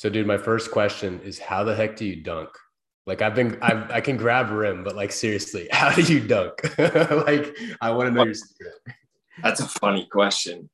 [0.00, 2.48] So, dude, my first question is how the heck do you dunk?
[3.06, 6.54] Like I've been, I've, I can grab rim, but like seriously, how do you dunk?
[6.78, 8.72] like I want to know your secret.
[9.42, 10.70] That's a funny question.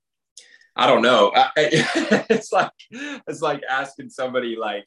[0.77, 1.33] I don't know.
[1.35, 4.87] I, it's like it's like asking somebody like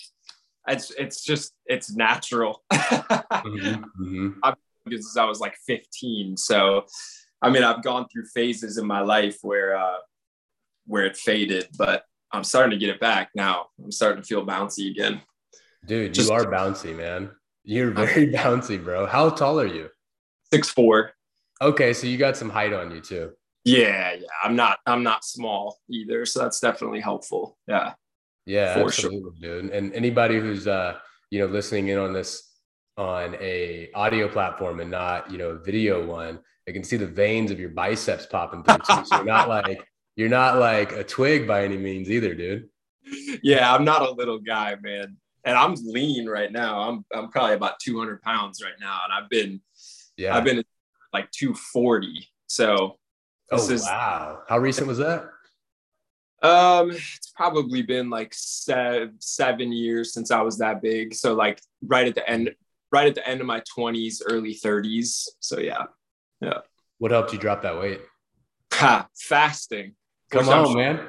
[0.70, 2.64] it's it's just it's natural.
[2.72, 4.30] mm-hmm, mm-hmm.
[4.42, 4.56] I've
[4.88, 6.86] since I was like 15, so
[7.42, 9.98] I mean I've gone through phases in my life where uh,
[10.86, 13.68] where it faded, but I'm starting to get it back now.
[13.84, 15.22] I'm starting to feel bouncy again.
[15.86, 17.32] Dude, Just, you are bouncy, man.
[17.64, 19.06] You're very bouncy, bro.
[19.06, 19.90] How tall are you?
[20.52, 21.14] Six four.
[21.62, 23.32] Okay, so you got some height on you too.
[23.66, 24.28] Yeah, yeah.
[24.44, 27.58] I'm not I'm not small either, so that's definitely helpful.
[27.68, 27.94] Yeah.
[28.46, 29.62] Yeah, for absolutely, sure.
[29.62, 29.72] dude.
[29.72, 30.98] And anybody who's uh,
[31.32, 32.52] you know, listening in on this
[32.98, 37.08] on a audio platform and not, you know, a video one, they can see the
[37.08, 38.78] veins of your biceps popping through.
[39.06, 39.88] So you're not like
[40.20, 42.68] you're not like a twig by any means either, dude.
[43.42, 45.16] Yeah, I'm not a little guy, man.
[45.46, 46.82] And I'm lean right now.
[46.82, 49.62] I'm I'm probably about 200 pounds right now, and I've been
[50.18, 50.62] yeah I've been
[51.14, 52.28] like 240.
[52.48, 52.98] So
[53.50, 55.30] oh is, wow, how recent was that?
[56.44, 61.16] Um, it's probably been like seven seven years since I was that big.
[61.16, 62.54] So like right at the end,
[62.92, 65.30] right at the end of my 20s, early 30s.
[65.40, 65.86] So yeah,
[66.42, 66.58] yeah.
[66.98, 68.02] What helped you drop that weight?
[68.74, 69.96] Ha, fasting.
[70.30, 71.00] Come on, man.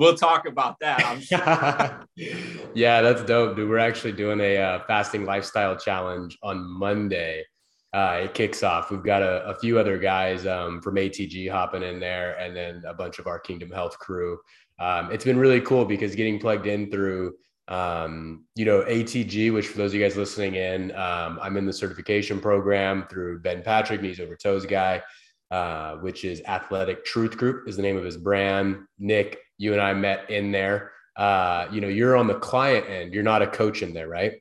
[0.00, 1.24] We'll talk about that.
[2.74, 3.68] yeah, that's dope, dude.
[3.68, 7.44] We're actually doing a uh, fasting lifestyle challenge on Monday.
[7.92, 8.90] Uh, it kicks off.
[8.90, 12.82] We've got a, a few other guys um, from ATG hopping in there, and then
[12.88, 14.38] a bunch of our Kingdom Health crew.
[14.80, 17.34] Um, it's been really cool because getting plugged in through,
[17.68, 21.66] um, you know, ATG, which for those of you guys listening in, um, I'm in
[21.66, 25.00] the certification program through Ben Patrick, Knees Over Toes guy.
[25.50, 28.78] Uh, which is Athletic Truth Group, is the name of his brand.
[28.98, 30.92] Nick, you and I met in there.
[31.16, 33.14] Uh, you know, you're on the client end.
[33.14, 34.32] You're not a coach in there, right?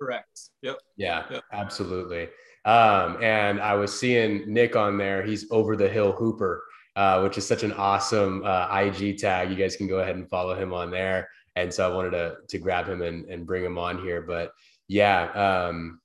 [0.00, 0.40] Correct.
[0.62, 0.76] Yep.
[0.96, 1.44] Yeah, yep.
[1.52, 2.28] absolutely.
[2.64, 5.22] Um, and I was seeing Nick on there.
[5.22, 6.64] He's over the hill hooper,
[6.96, 9.50] uh, which is such an awesome uh, IG tag.
[9.50, 11.28] You guys can go ahead and follow him on there.
[11.56, 14.20] And so I wanted to to grab him and, and bring him on here.
[14.20, 14.52] But
[14.86, 16.00] yeah, um,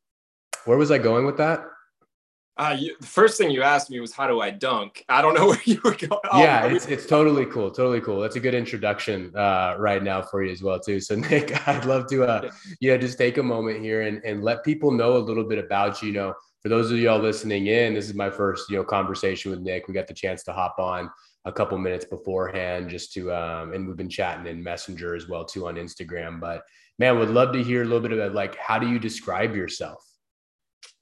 [0.66, 1.66] where was I going with that?
[2.56, 5.04] Uh, you, the first thing you asked me was how do I dunk?
[5.10, 6.22] I don't know where you were going.
[6.32, 8.22] Oh, yeah, it's, it's totally cool, totally cool.
[8.22, 11.00] That's a good introduction uh, right now for you as well too.
[11.00, 14.44] So Nick, I'd love to uh, you know just take a moment here and, and
[14.44, 16.10] let people know a little bit about you.
[16.10, 19.50] You know, for those of y'all listening in, this is my first you know conversation
[19.50, 19.88] with Nick.
[19.88, 21.10] We got the chance to hop on
[21.46, 25.44] a couple minutes beforehand just to um, and we've been chatting in Messenger as well
[25.44, 26.40] too on Instagram.
[26.40, 26.62] But
[27.00, 30.04] man, would love to hear a little bit about like how do you describe yourself?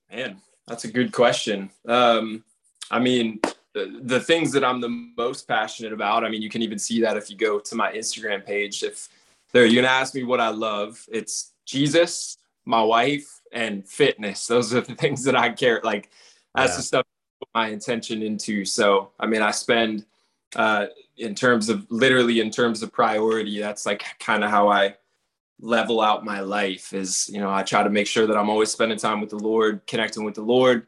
[0.10, 1.70] Man, that's a good question.
[1.88, 2.44] Um,
[2.90, 3.40] I mean,
[3.74, 7.02] the, the things that I'm the most passionate about, I mean, you can even see
[7.02, 8.84] that if you go to my Instagram page.
[8.84, 9.10] If
[9.54, 14.48] there, you're gonna ask me what I love, it's Jesus, my wife, and fitness.
[14.48, 15.82] Those are the things that I care.
[15.84, 16.10] Like
[16.56, 16.78] that's yeah.
[16.78, 18.66] the stuff I put my intention into.
[18.66, 20.06] So, I mean, I spend
[20.56, 23.60] uh, in terms of literally in terms of priority.
[23.60, 24.96] That's like kind of how I
[25.62, 28.72] level out my life is you know i try to make sure that i'm always
[28.72, 30.88] spending time with the lord connecting with the lord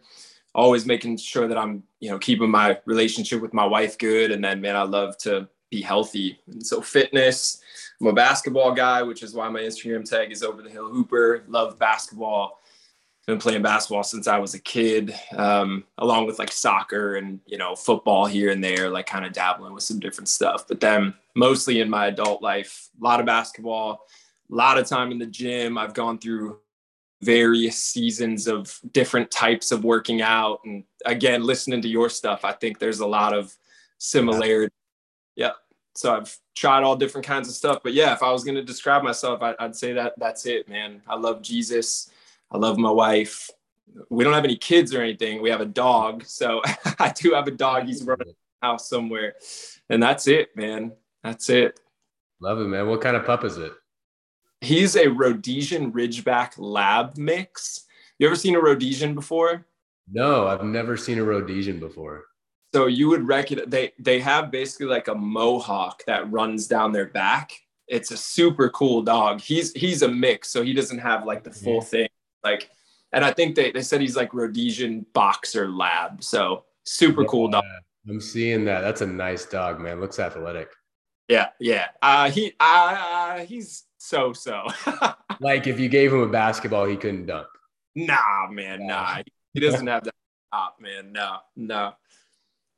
[0.55, 4.31] always making sure that i'm you know keeping my relationship with my wife good.
[4.31, 6.39] And then man i love to be healthy.
[6.47, 7.61] And so fitness
[7.99, 11.43] i'm a basketball guy which is why my instagram tag is over the hill hooper.
[11.47, 12.59] Love basketball.
[13.25, 17.57] Been playing basketball since i was a kid um, along with like soccer and you
[17.57, 20.67] know football here and there like kind of dabbling with some different stuff.
[20.67, 24.05] But then mostly in my adult life a lot of basketball
[24.55, 25.77] lot of time in the gym.
[25.77, 26.59] I've gone through
[27.21, 30.59] various seasons of different types of working out.
[30.65, 33.55] And again, listening to your stuff, I think there's a lot of
[33.97, 34.73] similarity.
[35.35, 35.51] Yeah.
[35.95, 37.79] So I've tried all different kinds of stuff.
[37.83, 40.67] But yeah, if I was going to describe myself, I, would say that that's it,
[40.67, 41.01] man.
[41.07, 42.11] I love Jesus.
[42.51, 43.49] I love my wife.
[44.09, 45.41] We don't have any kids or anything.
[45.41, 46.25] We have a dog.
[46.25, 46.61] So
[46.99, 47.85] I do have a dog.
[47.85, 49.35] He's running house somewhere.
[49.89, 50.93] And that's it, man.
[51.23, 51.79] That's it.
[52.39, 52.87] Love it, man.
[52.87, 53.73] What kind of pup is it?
[54.63, 57.85] He's a Rhodesian Ridgeback Lab mix.
[58.17, 59.65] You ever seen a Rhodesian before?
[60.09, 62.23] No, I've never seen a Rhodesian before.
[62.73, 67.07] So you would recognize they they have basically like a mohawk that runs down their
[67.07, 67.51] back.
[67.87, 69.41] It's a super cool dog.
[69.41, 72.07] He's he's a mix, so he doesn't have like the full thing.
[72.43, 72.69] Like,
[73.11, 76.23] and I think they, they said he's like Rhodesian boxer lab.
[76.23, 77.63] So super yeah, cool dog.
[78.09, 78.81] I'm seeing that.
[78.81, 79.99] That's a nice dog, man.
[79.99, 80.69] Looks athletic.
[81.27, 81.87] Yeah, yeah.
[82.01, 84.67] Uh, he uh, he's so so.
[85.39, 87.47] like if you gave him a basketball, he couldn't dunk.
[87.95, 89.21] Nah, man, nah.
[89.53, 90.15] He doesn't have that
[90.51, 91.13] top, man.
[91.13, 91.93] No, no.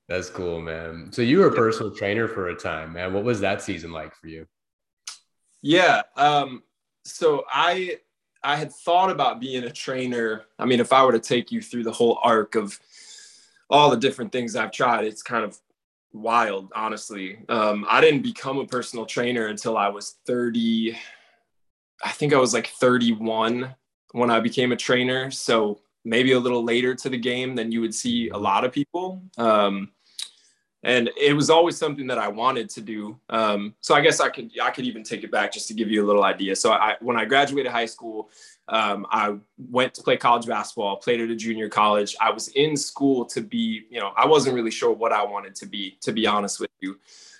[0.08, 1.10] That's cool, man.
[1.12, 3.12] So you were a personal trainer for a time, man.
[3.12, 4.46] What was that season like for you?
[5.64, 6.04] Yeah.
[6.16, 6.62] Um,
[7.06, 7.98] so I
[8.44, 10.44] I had thought about being a trainer.
[10.60, 12.80] I mean, if I were to take you through the whole arc of
[13.68, 15.58] all the different things I've tried, it's kind of
[16.16, 17.38] wild, honestly.
[17.50, 20.98] Um, I didn't become a personal trainer until I was 30.
[22.04, 23.76] I think I was like 31
[24.14, 25.30] when I became a trainer.
[25.30, 28.72] So maybe a little later to the game than you would see a lot of
[28.72, 29.22] people.
[29.38, 29.92] Um,
[30.86, 33.20] and it was always something that I wanted to do.
[33.30, 35.90] Um, so I guess I could I could even take it back just to give
[35.90, 36.56] you a little idea.
[36.56, 38.30] So I when I graduated high school,
[38.68, 42.16] um, I went to play college basketball, played at a junior college.
[42.22, 45.56] I was in school to be, you know, I wasn't really sure what I wanted
[45.56, 47.00] to be, to be honest with you.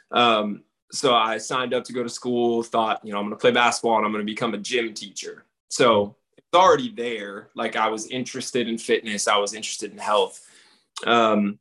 [0.10, 3.42] Um, so I signed up to go to school, thought, you know, I'm going to
[3.42, 5.46] play basketball and I'm going to become a gym teacher.
[5.70, 7.50] So it's already there.
[7.56, 10.42] Like I was interested in fitness, I was interested in health.
[11.06, 11.60] Um,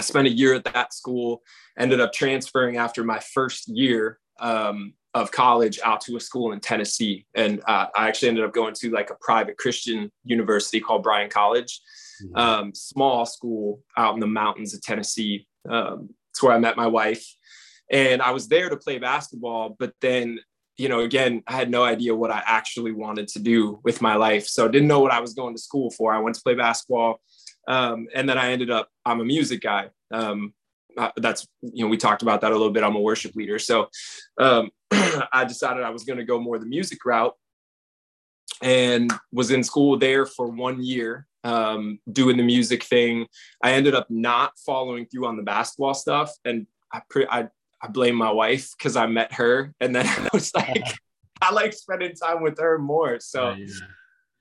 [0.00, 1.42] I spent a year at that school,
[1.78, 6.60] ended up transferring after my first year um, of college out to a school in
[6.60, 7.26] Tennessee.
[7.34, 11.28] And uh, I actually ended up going to like a private Christian university called Bryan
[11.28, 11.82] College,
[12.24, 12.34] mm-hmm.
[12.34, 15.46] um, small school out in the mountains of Tennessee.
[15.68, 17.26] Um, it's where I met my wife.
[17.90, 20.38] And I was there to play basketball, but then,
[20.78, 24.14] you know, again, I had no idea what I actually wanted to do with my
[24.14, 24.46] life.
[24.46, 26.14] So didn't know what I was going to school for.
[26.14, 27.20] I went to play basketball
[27.70, 29.90] um, and then I ended up, I'm a music guy.
[30.10, 30.54] Um,
[31.16, 32.82] that's, you know, we talked about that a little bit.
[32.82, 33.60] I'm a worship leader.
[33.60, 33.88] So
[34.38, 37.36] um, I decided I was going to go more the music route
[38.60, 43.28] and was in school there for one year um, doing the music thing.
[43.62, 46.32] I ended up not following through on the basketball stuff.
[46.44, 47.50] And I, pre- I,
[47.80, 49.72] I blame my wife because I met her.
[49.80, 50.82] And then I was like,
[51.40, 53.20] I like spending time with her more.
[53.20, 53.66] So, yeah.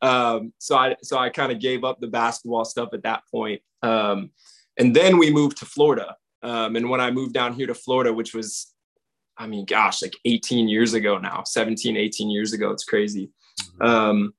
[0.01, 3.62] Um, so I so I kind of gave up the basketball stuff at that point.
[3.81, 4.31] Um,
[4.78, 6.16] and then we moved to Florida.
[6.42, 8.74] Um, and when I moved down here to Florida, which was,
[9.38, 13.30] I mean, gosh, like 18 years ago now, 17, 18 years ago, it's crazy.
[13.62, 13.86] Mm-hmm.
[13.86, 14.34] Um,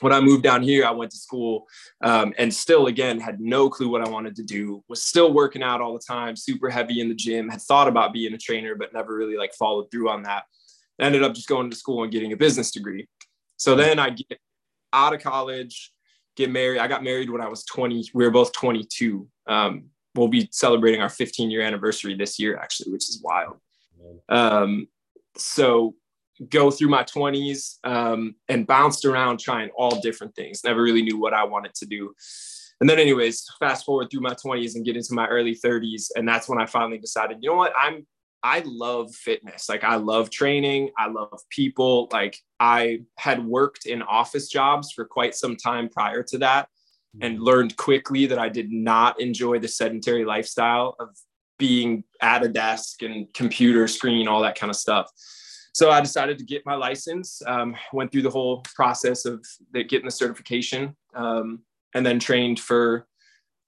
[0.00, 1.66] when I moved down here, I went to school
[2.02, 4.82] um, and still, again, had no clue what I wanted to do.
[4.88, 7.48] Was still working out all the time, super heavy in the gym.
[7.48, 10.44] Had thought about being a trainer, but never really like followed through on that.
[10.98, 13.08] Ended up just going to school and getting a business degree.
[13.56, 14.38] So then I get
[14.92, 15.92] out of college,
[16.36, 16.78] get married.
[16.78, 18.10] I got married when I was 20.
[18.14, 19.26] We were both 22.
[19.46, 19.84] Um,
[20.14, 23.56] we'll be celebrating our 15 year anniversary this year, actually, which is wild.
[24.28, 24.88] Um,
[25.36, 25.94] so
[26.48, 30.64] go through my 20s um, and bounced around trying all different things.
[30.64, 32.14] Never really knew what I wanted to do.
[32.80, 36.08] And then, anyways, fast forward through my 20s and get into my early 30s.
[36.16, 38.06] And that's when I finally decided, you know what, I'm
[38.42, 39.68] I love fitness.
[39.68, 40.90] Like I love training.
[40.98, 42.08] I love people.
[42.12, 46.68] Like I had worked in office jobs for quite some time prior to that
[47.20, 47.44] and mm-hmm.
[47.44, 51.10] learned quickly that I did not enjoy the sedentary lifestyle of
[51.58, 55.10] being at a desk and computer screen, all that kind of stuff.
[55.72, 59.84] So I decided to get my license, um, went through the whole process of the,
[59.84, 61.60] getting the certification, um,
[61.94, 63.06] and then trained for,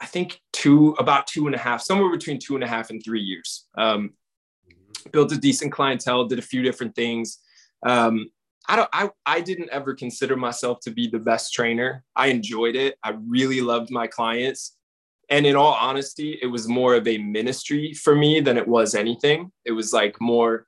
[0.01, 3.03] I think, two, about two and a half, somewhere between two and a half and
[3.05, 3.67] three years.
[3.77, 4.15] Um,
[5.10, 7.38] built a decent clientele, did a few different things.
[7.84, 8.31] Um,
[8.69, 12.04] I don't I, I didn't ever consider myself to be the best trainer.
[12.14, 12.96] I enjoyed it.
[13.02, 14.76] I really loved my clients.
[15.28, 18.94] And in all honesty, it was more of a ministry for me than it was
[18.94, 19.50] anything.
[19.64, 20.66] It was like more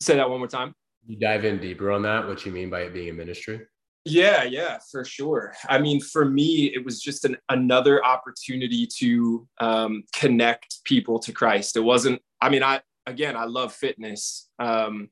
[0.00, 0.74] say that one more time.
[1.06, 3.60] You dive in deeper on that, what you mean by it being a ministry?
[4.06, 5.54] Yeah, yeah, for sure.
[5.68, 11.32] I mean, for me, it was just an, another opportunity to um, connect people to
[11.32, 11.76] Christ.
[11.76, 15.10] It wasn't, I mean, I, again, I love fitness, um,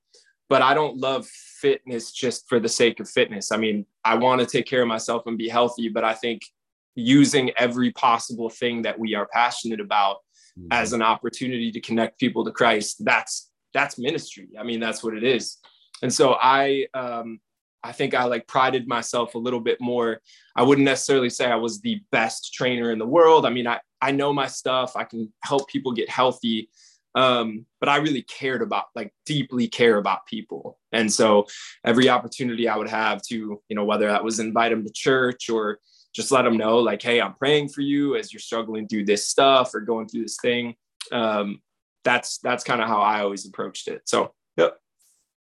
[0.48, 3.52] but I don't love fitness just for the sake of fitness.
[3.52, 6.42] I mean, I want to take care of myself and be healthy, but I think
[6.94, 10.18] using every possible thing that we are passionate about
[10.58, 10.68] mm-hmm.
[10.70, 14.48] as an opportunity to connect people to Christ, that's that's ministry.
[14.58, 15.56] I mean, that's what it is.
[16.02, 17.40] And so I um,
[17.82, 20.20] I think I like prided myself a little bit more.
[20.54, 23.46] I wouldn't necessarily say I was the best trainer in the world.
[23.46, 24.96] I mean, I I know my stuff.
[24.96, 26.68] I can help people get healthy,
[27.14, 30.78] um, but I really cared about, like, deeply care about people.
[30.92, 31.46] And so
[31.84, 35.50] every opportunity I would have to, you know, whether that was invite them to church
[35.50, 35.78] or
[36.14, 39.26] just let them know, like, hey, I'm praying for you as you're struggling through this
[39.26, 40.74] stuff or going through this thing.
[41.10, 41.60] Um,
[42.04, 44.02] that's that's kind of how I always approached it.
[44.06, 44.76] So, yep.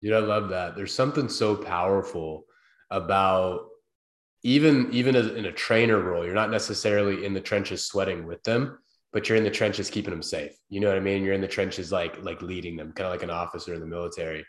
[0.01, 0.75] Dude, I love that.
[0.75, 2.46] There's something so powerful
[2.89, 3.68] about
[4.44, 6.25] even even as in a trainer role.
[6.25, 8.80] You're not necessarily in the trenches sweating with them,
[9.13, 10.53] but you're in the trenches keeping them safe.
[10.70, 11.24] You know what I mean?
[11.24, 13.86] You're in the trenches like like leading them, kind of like an officer in the
[13.86, 14.46] military.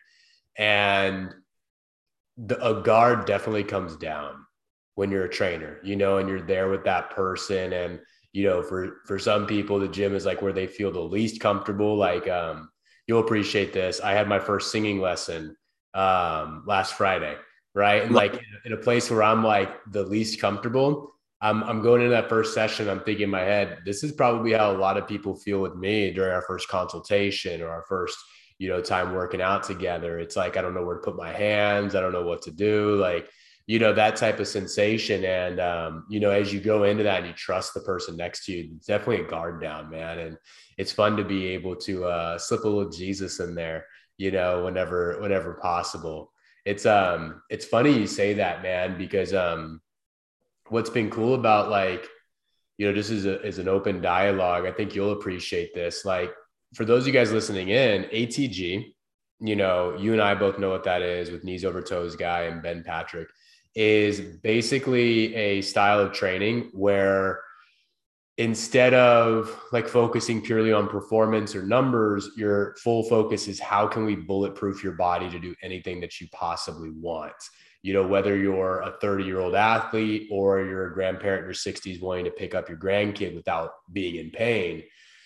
[0.57, 1.35] And
[2.37, 4.45] the, a guard definitely comes down
[4.95, 7.73] when you're a trainer, you know, and you're there with that person.
[7.73, 8.01] And
[8.33, 11.41] you know, for for some people, the gym is like where they feel the least
[11.41, 11.97] comfortable.
[11.97, 12.71] Like, um,
[13.07, 14.01] you'll appreciate this.
[14.01, 15.57] I had my first singing lesson
[15.95, 17.37] um, last Friday,
[17.75, 18.03] right?
[18.03, 22.13] And like in a place where I'm like the least comfortable, I'm, I'm going into
[22.13, 22.89] that first session.
[22.89, 25.75] I'm thinking in my head, this is probably how a lot of people feel with
[25.75, 28.17] me during our first consultation or our first,
[28.59, 30.21] you know, time working out together.
[30.21, 31.97] It's like, I don't know where to put my hands.
[31.97, 32.95] I don't know what to do.
[32.95, 33.29] Like,
[33.67, 35.25] you know, that type of sensation.
[35.25, 38.47] And, um, you know, as you go into that and you trust the person next
[38.47, 40.21] to you, it's definitely a guard down, man.
[40.21, 40.37] And
[40.79, 44.65] it's fun to be able to uh, slip a little Jesus in there, you know,
[44.65, 46.33] whenever, whenever possible.
[46.65, 49.81] It's, um, it's funny you say that, man, because, um,
[50.73, 52.09] what's been cool about like,
[52.79, 56.05] you know, this is a, as an open dialogue, I think you'll appreciate this.
[56.05, 56.33] Like
[56.75, 58.95] for those of you guys listening in, ATG,
[59.41, 62.45] you know, you and I both know what that is with knees over toes guy
[62.45, 63.29] and Ben Patrick
[63.75, 67.41] is basically a style of training where
[68.39, 74.07] instead of like focusing purely on performance or numbers, your full focus is how can
[74.07, 77.35] we bulletproof your body to do anything that you possibly want
[77.83, 81.55] you know, whether you're a 30 year old athlete or you're a grandparent in your
[81.55, 84.83] 60s wanting to pick up your grandkid without being in pain,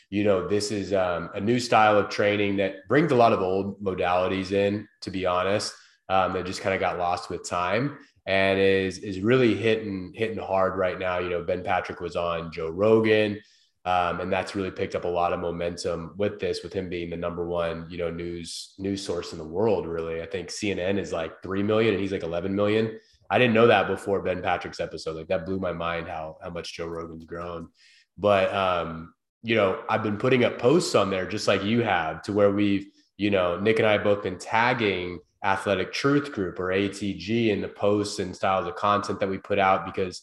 [0.09, 3.41] you know, this is um, a new style of training that brings a lot of
[3.41, 5.75] old modalities in, to be honest,
[6.09, 10.39] um, that just kind of got lost with time and is is really hitting hitting
[10.39, 11.19] hard right now.
[11.19, 13.41] You know, Ben Patrick was on Joe Rogan.
[13.87, 17.09] Um, and that's really picked up a lot of momentum with this, with him being
[17.09, 19.87] the number one, you know, news news source in the world.
[19.87, 22.99] Really, I think CNN is like three million, and he's like eleven million.
[23.31, 25.15] I didn't know that before Ben Patrick's episode.
[25.15, 27.69] Like that blew my mind how how much Joe Rogan's grown.
[28.19, 29.15] But um,
[29.45, 32.51] you know, I've been putting up posts on there just like you have, to where
[32.51, 37.61] we've, you know, Nick and I both been tagging Athletic Truth Group or ATG in
[37.61, 40.23] the posts and styles of content that we put out because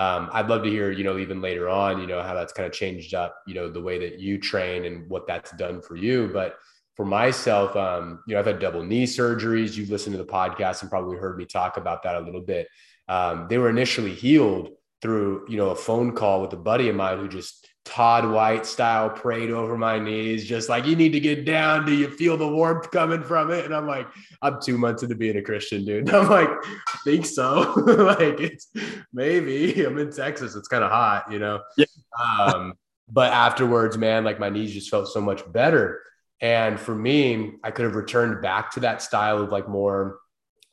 [0.00, 2.66] um, I'd love to hear, you know, even later on, you know, how that's kind
[2.66, 5.94] of changed up, you know, the way that you train and what that's done for
[5.94, 6.30] you.
[6.32, 6.56] But
[6.96, 9.76] for myself, um, you know, I've had double knee surgeries.
[9.76, 12.66] You've listened to the podcast and probably heard me talk about that a little bit.
[13.08, 14.70] Um, they were initially healed
[15.02, 18.66] through, you know, a phone call with a buddy of mine who just Todd White
[18.66, 21.86] style prayed over my knees, just like you need to get down.
[21.86, 23.64] Do you feel the warmth coming from it?
[23.64, 24.06] And I'm like,
[24.42, 26.08] I'm two months into being a Christian, dude.
[26.08, 27.72] And I'm like, I think so.
[27.86, 28.68] like it's
[29.12, 30.54] maybe I'm in Texas.
[30.54, 31.60] It's kind of hot, you know.
[31.76, 31.86] Yeah.
[32.22, 32.74] Um,
[33.08, 36.00] but afterwards, man, like my knees just felt so much better.
[36.40, 40.18] And for me, I could have returned back to that style of like more.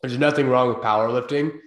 [0.02, 1.58] There's nothing wrong with powerlifting,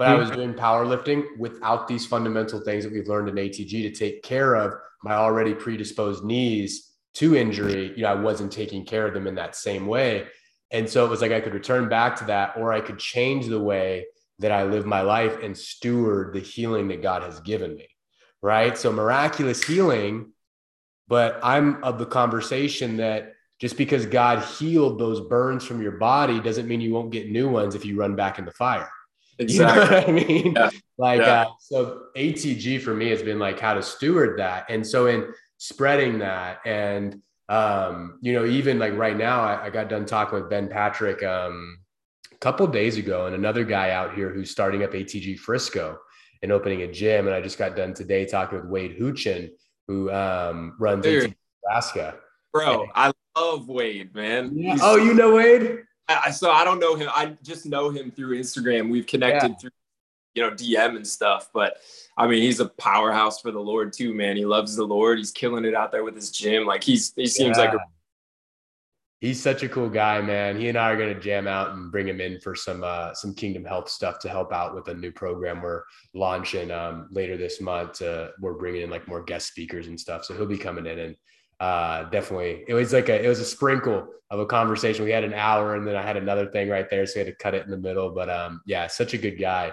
[0.00, 3.90] but I was doing powerlifting without these fundamental things that we've learned in ATG to
[3.90, 9.06] take care of my already predisposed knees to injury, you know, I wasn't taking care
[9.06, 10.26] of them in that same way.
[10.70, 13.46] And so it was like I could return back to that, or I could change
[13.46, 14.06] the way
[14.38, 17.86] that I live my life and steward the healing that God has given me.
[18.40, 18.78] Right.
[18.78, 20.32] So miraculous healing.
[21.08, 26.40] But I'm of the conversation that just because God healed those burns from your body
[26.40, 28.90] doesn't mean you won't get new ones if you run back in the fire.
[29.40, 29.80] Exactly.
[29.82, 30.52] You know I mean?
[30.54, 30.70] Yeah.
[30.98, 31.42] Like, yeah.
[31.42, 34.66] Uh, so ATG for me has been like how to steward that.
[34.68, 39.70] And so in spreading that and, um, you know, even like right now, I, I
[39.70, 41.78] got done talking with Ben Patrick um,
[42.30, 45.98] a couple days ago and another guy out here who's starting up ATG Frisco
[46.42, 47.26] and opening a gym.
[47.26, 49.50] And I just got done today talking with Wade Houchin,
[49.88, 52.16] who um, runs ATG Nebraska.
[52.52, 54.50] Bro, and, I love Wade, man.
[54.54, 54.76] Yeah.
[54.82, 55.80] Oh, you know Wade?
[56.26, 57.08] I, so I don't know him.
[57.12, 58.90] I just know him through Instagram.
[58.90, 59.56] We've connected yeah.
[59.56, 59.70] through,
[60.34, 61.50] you know, DM and stuff.
[61.52, 61.78] But
[62.16, 64.36] I mean, he's a powerhouse for the Lord too, man.
[64.36, 65.18] He loves the Lord.
[65.18, 66.66] He's killing it out there with his gym.
[66.66, 67.64] Like he's he seems yeah.
[67.64, 67.78] like a
[69.20, 70.58] he's such a cool guy, man.
[70.58, 73.14] He and I are going to jam out and bring him in for some uh,
[73.14, 75.82] some Kingdom Health stuff to help out with a new program we're
[76.14, 78.02] launching um, later this month.
[78.02, 80.98] Uh, we're bringing in like more guest speakers and stuff, so he'll be coming in
[80.98, 81.16] and
[81.60, 85.04] uh, definitely it was like a it was a sprinkle of a conversation.
[85.04, 87.36] We had an hour and then I had another thing right there, so we had
[87.36, 88.10] to cut it in the middle.
[88.10, 89.72] But um, yeah, such a good guy.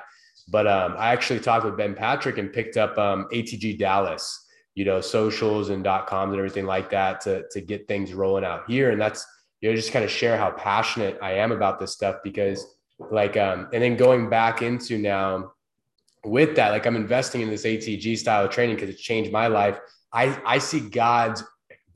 [0.50, 4.86] But um, I actually talked with Ben Patrick and picked up um, ATG Dallas, you
[4.86, 8.70] know, socials and dot coms and everything like that to to get things rolling out
[8.70, 8.92] here.
[8.92, 9.26] And that's
[9.62, 12.66] you know just kind of share how passionate I am about this stuff because
[13.12, 15.54] like um, and then going back into now
[16.26, 19.48] with that, like I'm investing in this ATG style of training because it's changed my
[19.48, 19.80] life.
[20.12, 21.44] I I see God's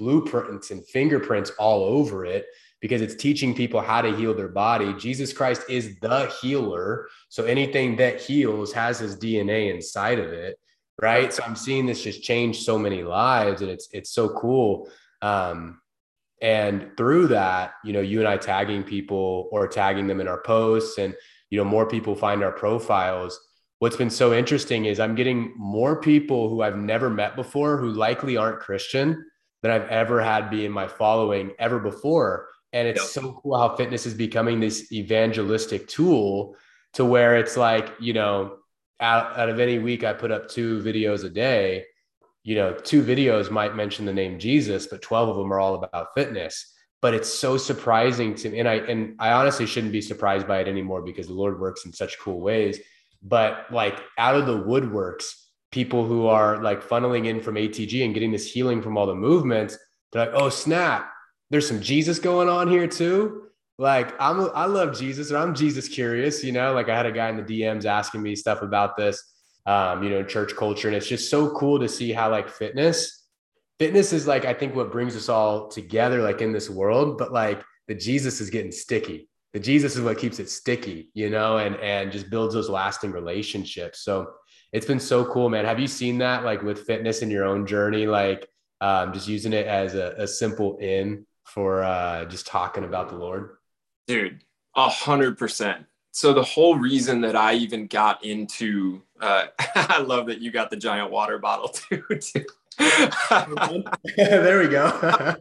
[0.01, 2.47] blueprints and fingerprints all over it
[2.79, 4.93] because it's teaching people how to heal their body.
[4.95, 7.07] Jesus Christ is the healer.
[7.29, 10.57] So anything that heals has his DNA inside of it.
[10.99, 11.31] Right.
[11.31, 14.89] So I'm seeing this just change so many lives and it's it's so cool.
[15.21, 15.79] Um,
[16.41, 20.41] and through that, you know, you and I tagging people or tagging them in our
[20.41, 21.15] posts and
[21.51, 23.39] you know, more people find our profiles.
[23.79, 27.91] What's been so interesting is I'm getting more people who I've never met before who
[27.91, 29.25] likely aren't Christian
[29.61, 32.47] than I've ever had be in my following ever before.
[32.73, 33.23] And it's yep.
[33.23, 36.55] so cool how fitness is becoming this evangelistic tool
[36.93, 38.57] to where it's like, you know,
[38.99, 41.85] out, out of any week, I put up two videos a day.
[42.43, 45.75] You know, two videos might mention the name Jesus, but 12 of them are all
[45.75, 46.73] about fitness.
[47.01, 48.59] But it's so surprising to me.
[48.59, 51.85] And I and I honestly shouldn't be surprised by it anymore because the Lord works
[51.85, 52.79] in such cool ways.
[53.23, 55.33] But like out of the woodworks,
[55.71, 59.15] people who are like funneling in from ATG and getting this healing from all the
[59.15, 59.77] movements,
[60.11, 61.11] they're like, oh snap,
[61.49, 63.43] there's some Jesus going on here too.
[63.77, 66.43] Like I'm, I love Jesus, or I'm Jesus curious.
[66.43, 69.23] You know, like I had a guy in the DMs asking me stuff about this,
[69.65, 73.25] um, you know, church culture, and it's just so cool to see how like fitness,
[73.79, 77.17] fitness is like I think what brings us all together, like in this world.
[77.17, 79.27] But like the Jesus is getting sticky.
[79.53, 83.11] The Jesus is what keeps it sticky, you know, and and just builds those lasting
[83.11, 84.01] relationships.
[84.01, 84.31] So
[84.73, 85.65] it's been so cool, man.
[85.65, 88.49] Have you seen that like with fitness in your own journey, like
[88.79, 93.15] um, just using it as a, a simple in for uh, just talking about the
[93.15, 93.57] Lord?
[94.07, 94.43] Dude,
[94.75, 95.85] a hundred percent.
[96.11, 100.69] So the whole reason that I even got into, uh, I love that you got
[100.69, 102.03] the giant water bottle too.
[102.19, 102.45] too.
[104.17, 105.35] there we go.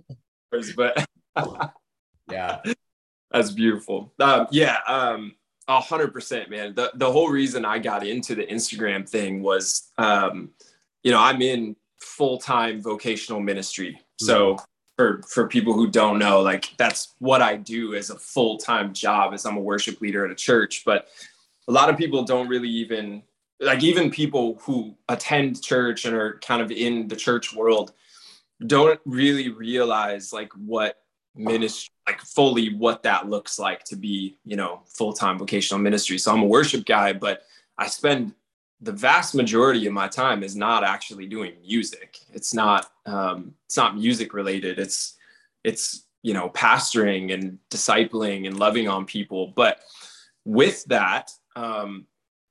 [0.76, 1.06] but
[2.30, 2.60] yeah,
[3.30, 4.12] that's beautiful.
[4.18, 5.34] Um, yeah, um,
[5.76, 6.74] a hundred percent, man.
[6.74, 10.50] The the whole reason I got into the Instagram thing was, um,
[11.02, 14.64] you know, I'm in full time vocational ministry, so mm-hmm
[15.00, 19.32] for for people who don't know like that's what i do as a full-time job
[19.32, 20.82] as i'm a worship leader at a church.
[20.84, 21.08] But
[21.68, 23.22] a lot of people don't really even
[23.60, 27.92] like even people who attend church and are kind of in the church world
[28.66, 30.96] don't really realize like what
[31.34, 36.32] ministry like fully what that looks like to be you know full-time vocational ministry so
[36.32, 37.42] i'm a worship guy but
[37.78, 38.34] i spend
[38.80, 42.18] the vast majority of my time is not actually doing music.
[42.32, 44.78] It's not um, it's not music related.
[44.78, 45.16] It's
[45.64, 49.48] it's you know pastoring and discipling and loving on people.
[49.48, 49.80] But
[50.44, 52.06] with that, um,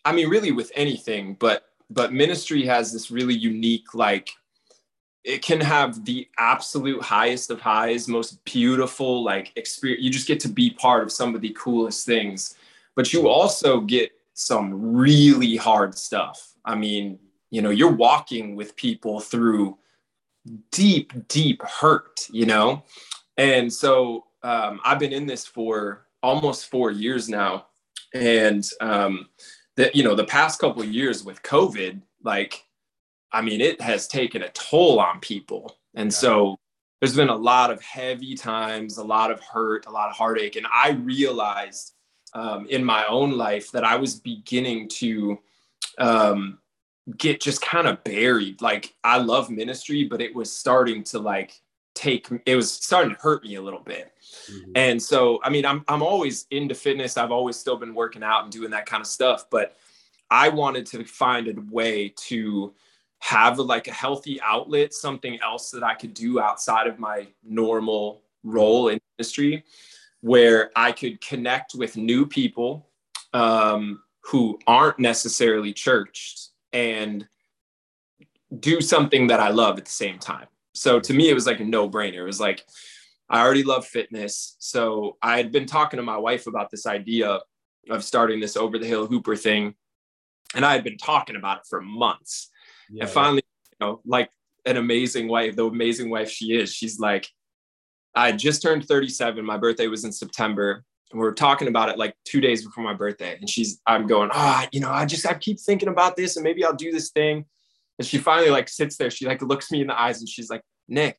[0.05, 4.29] I mean, really with anything, but but ministry has this really unique like
[5.29, 10.03] it can have the absolute highest of highs, most beautiful like experience.
[10.03, 12.55] You just get to be part of some of the coolest things,
[12.95, 16.53] but you also get some really hard stuff.
[16.65, 17.19] I mean,
[17.51, 19.77] you know, you're walking with people through
[20.71, 22.83] deep, deep hurt, you know?
[23.37, 27.67] And so um, I've been in this for almost four years now.
[28.13, 29.29] And um,
[29.75, 32.65] that, you know, the past couple of years with COVID, like,
[33.31, 35.77] I mean, it has taken a toll on people.
[35.95, 36.17] And yeah.
[36.17, 36.59] so
[36.99, 40.55] there's been a lot of heavy times, a lot of hurt, a lot of heartache.
[40.55, 41.93] And I realized
[42.33, 45.39] um, in my own life that I was beginning to
[45.97, 46.59] um,
[47.17, 48.61] get just kind of buried.
[48.61, 51.61] Like I love ministry, but it was starting to like
[51.95, 54.13] take it was starting to hurt me a little bit.
[54.51, 54.71] Mm-hmm.
[54.75, 57.17] And so I mean I'm I'm always into fitness.
[57.17, 59.75] I've always still been working out and doing that kind of stuff, but
[60.29, 62.73] I wanted to find a way to
[63.19, 68.21] have like a healthy outlet, something else that I could do outside of my normal
[68.43, 69.63] role in industry
[70.21, 72.89] where I could connect with new people
[73.33, 77.27] um, who aren't necessarily churched and
[78.59, 80.47] do something that I love at the same time.
[80.73, 82.19] So to me, it was like a no brainer.
[82.19, 82.65] It was like,
[83.29, 84.55] I already love fitness.
[84.59, 87.39] So I had been talking to my wife about this idea
[87.89, 89.75] of starting this over the hill hooper thing.
[90.55, 92.49] And I had been talking about it for months.
[92.91, 94.29] Yeah, and finally, you know, like
[94.65, 97.27] an amazing wife, the amazing wife she is, she's like,
[98.15, 99.43] I just turned 37.
[99.45, 100.83] My birthday was in September.
[101.11, 103.35] And we are talking about it like two days before my birthday.
[103.39, 106.35] And she's, I'm going, ah, oh, you know, I just, I keep thinking about this
[106.37, 107.45] and maybe I'll do this thing.
[107.97, 109.09] And she finally like sits there.
[109.09, 111.17] She like looks me in the eyes and she's like, Nick,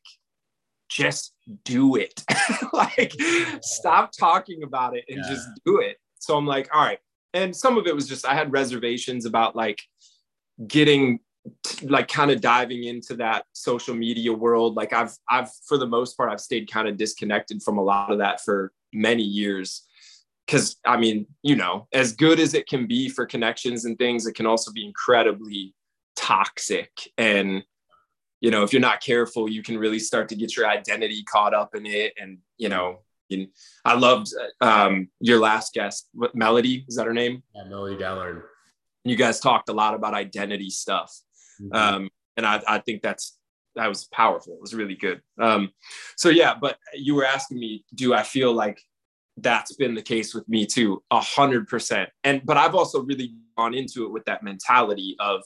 [0.89, 1.33] just
[1.65, 2.23] do it.
[2.73, 3.13] like,
[3.61, 5.29] stop talking about it and yeah.
[5.29, 5.97] just do it.
[6.19, 6.99] So I'm like, all right.
[7.33, 9.81] And some of it was just, I had reservations about like
[10.67, 11.19] getting
[11.83, 16.15] like kind of diving into that social media world like i've i've for the most
[16.15, 19.87] part i've stayed kind of disconnected from a lot of that for many years.
[20.45, 24.25] Because i mean you know as good as it can be for connections and things
[24.27, 25.73] it can also be incredibly
[26.15, 26.91] toxic.
[27.17, 27.63] And
[28.41, 31.53] you know if you're not careful you can really start to get your identity caught
[31.53, 32.13] up in it.
[32.19, 32.99] And you know
[33.85, 34.27] i loved
[34.59, 36.83] um, your last guest melody?
[36.89, 37.43] Is that her name?
[37.55, 38.43] Yeah melody Gallard.
[39.05, 41.17] you guys talked a lot about identity stuff
[41.61, 41.73] Mm-hmm.
[41.73, 43.37] Um, and I, I think that's
[43.75, 44.53] that was powerful.
[44.53, 45.21] It was really good.
[45.39, 45.71] Um,
[46.17, 48.81] so yeah, but you were asking me, do I feel like
[49.37, 51.03] that's been the case with me too?
[51.11, 52.09] A hundred percent.
[52.23, 55.41] And but I've also really gone into it with that mentality of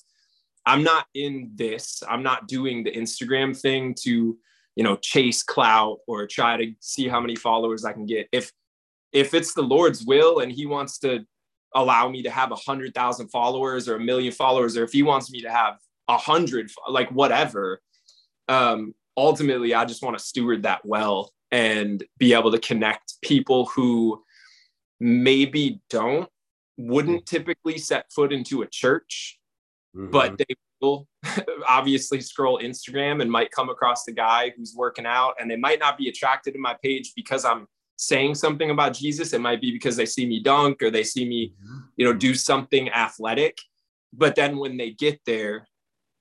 [0.65, 2.01] I'm not in this.
[2.10, 4.38] I'm not doing the Instagram thing to
[4.75, 8.28] you know, chase clout or try to see how many followers I can get.
[8.32, 8.51] If
[9.12, 11.25] if it's the Lord's will and He wants to
[11.73, 15.04] allow me to have a hundred thousand followers or a million followers, or if He
[15.04, 17.82] wants me to have a hundred, like whatever,
[18.48, 23.65] um, ultimately, I just want to steward that well and be able to connect people
[23.68, 24.24] who
[25.00, 26.30] maybe don't
[26.78, 29.39] wouldn't typically set foot into a church,
[29.96, 30.12] mm-hmm.
[30.12, 31.08] but they will
[31.70, 35.80] obviously scroll Instagram and might come across the guy who's working out and they might
[35.80, 39.32] not be attracted to my page because I'm saying something about Jesus.
[39.32, 41.80] It might be because they see me dunk or they see me, mm-hmm.
[41.96, 43.58] you know, do something athletic.
[44.12, 45.68] But then when they get there,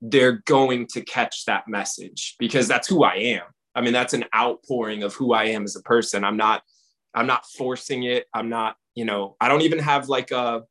[0.07, 3.43] they're going to catch that message because that's who I am.
[3.75, 6.25] I mean, that's an outpouring of who I am as a person.
[6.25, 6.63] I'm not,
[7.15, 8.27] I'm not forcing it.
[8.35, 10.63] I'm not, you know, I don't even have like a,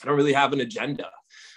[0.00, 1.10] I don't really have an agenda.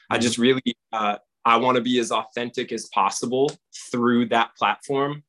[0.10, 3.52] I just really, uh, I want to be as authentic as possible
[3.92, 5.24] through that platform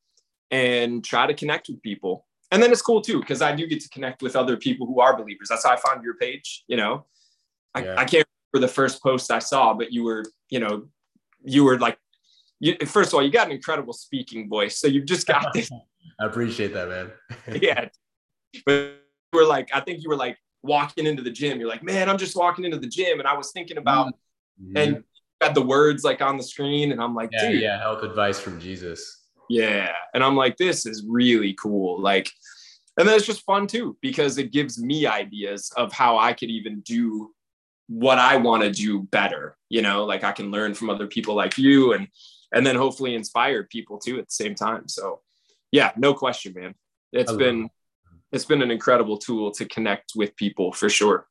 [0.49, 2.25] and try to connect with people.
[2.51, 4.99] And then it's cool too, because I do get to connect with other people who
[4.99, 5.47] are believers.
[5.49, 6.63] That's how I found your page.
[6.67, 7.05] You know,
[7.75, 7.95] I, yeah.
[7.97, 10.87] I can't remember the first post I saw, but you were, you know,
[11.45, 11.97] you were like,
[12.59, 14.79] you, first of all, you got an incredible speaking voice.
[14.79, 15.69] So you've just got this.
[16.19, 17.11] I appreciate that, man.
[17.61, 17.89] yeah.
[18.65, 19.01] But
[19.33, 21.59] we're like, I think you were like walking into the gym.
[21.59, 23.19] You're like, man, I'm just walking into the gym.
[23.19, 24.13] And I was thinking about,
[24.61, 24.77] mm-hmm.
[24.77, 25.03] and
[25.41, 26.91] got the words like on the screen.
[26.91, 27.61] And I'm like, yeah, dude.
[27.61, 29.23] Yeah, health advice from Jesus.
[29.49, 29.91] Yeah.
[30.13, 32.01] And I'm like, this is really cool.
[32.01, 32.31] Like,
[32.97, 36.49] and then it's just fun too, because it gives me ideas of how I could
[36.49, 37.34] even do
[37.87, 39.57] what I want to do better.
[39.69, 42.07] You know, like I can learn from other people like you and
[42.53, 44.87] and then hopefully inspire people too at the same time.
[44.87, 45.21] So
[45.71, 46.75] yeah, no question, man.
[47.11, 47.69] It's been
[48.31, 51.27] it's been an incredible tool to connect with people for sure.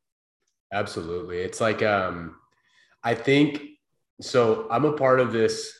[0.72, 1.38] Absolutely.
[1.38, 2.36] It's like um
[3.02, 3.62] I think
[4.20, 5.76] so I'm a part of this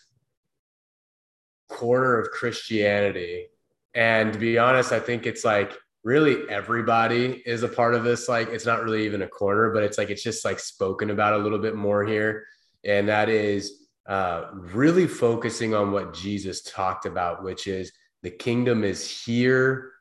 [1.69, 3.47] corner of Christianity.
[3.95, 5.73] And to be honest, I think it's like
[6.05, 8.29] really everybody is a part of this.
[8.29, 11.33] Like it's not really even a corner, but it's like it's just like spoken about
[11.35, 12.45] a little bit more here.
[12.85, 17.91] And that is uh, really focusing on what Jesus talked about, which is
[18.23, 19.93] the kingdom is here,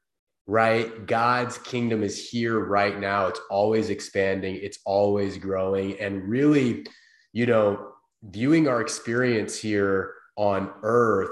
[0.46, 1.06] right?
[1.08, 3.28] God's kingdom is here right now.
[3.28, 5.98] It's always expanding, it's always growing.
[6.02, 6.86] And really,
[7.32, 7.92] you know,
[8.24, 11.32] viewing our experience here on earth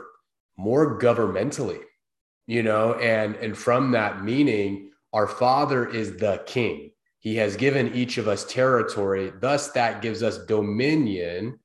[0.57, 1.81] more governmentally
[2.47, 6.91] you know and and from that meaning our father is the king.
[7.19, 9.31] He has given each of us territory.
[9.39, 11.59] Thus that gives us dominion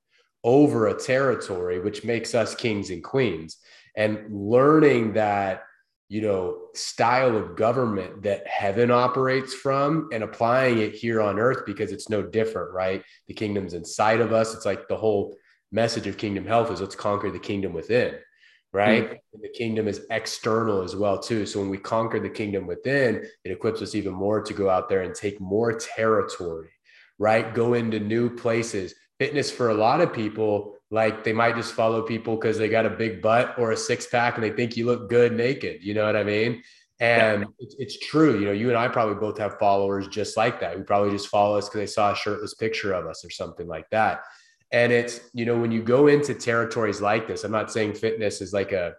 [0.45, 3.57] over a territory which makes us kings and queens.
[3.97, 5.63] And learning that
[6.09, 11.65] you know style of government that heaven operates from and applying it here on earth
[11.67, 13.03] because it's no different right?
[13.29, 14.55] The kingdom's inside of us.
[14.55, 15.37] It's like the whole
[15.73, 18.17] message of kingdom health is let's conquer the kingdom within
[18.73, 19.41] right mm-hmm.
[19.43, 23.53] the kingdom is external as well too so when we conquer the kingdom within it
[23.53, 26.71] equips us even more to go out there and take more territory
[27.19, 31.73] right go into new places fitness for a lot of people like they might just
[31.73, 34.77] follow people because they got a big butt or a six pack and they think
[34.77, 35.83] you look good naked.
[35.83, 36.63] You know what I mean?
[37.01, 37.49] And yeah.
[37.59, 38.39] it's, it's true.
[38.39, 40.77] You know, you and I probably both have followers just like that.
[40.77, 43.67] We probably just follow us because they saw a shirtless picture of us or something
[43.67, 44.21] like that.
[44.73, 48.41] And it's, you know, when you go into territories like this, I'm not saying fitness
[48.41, 48.95] is like a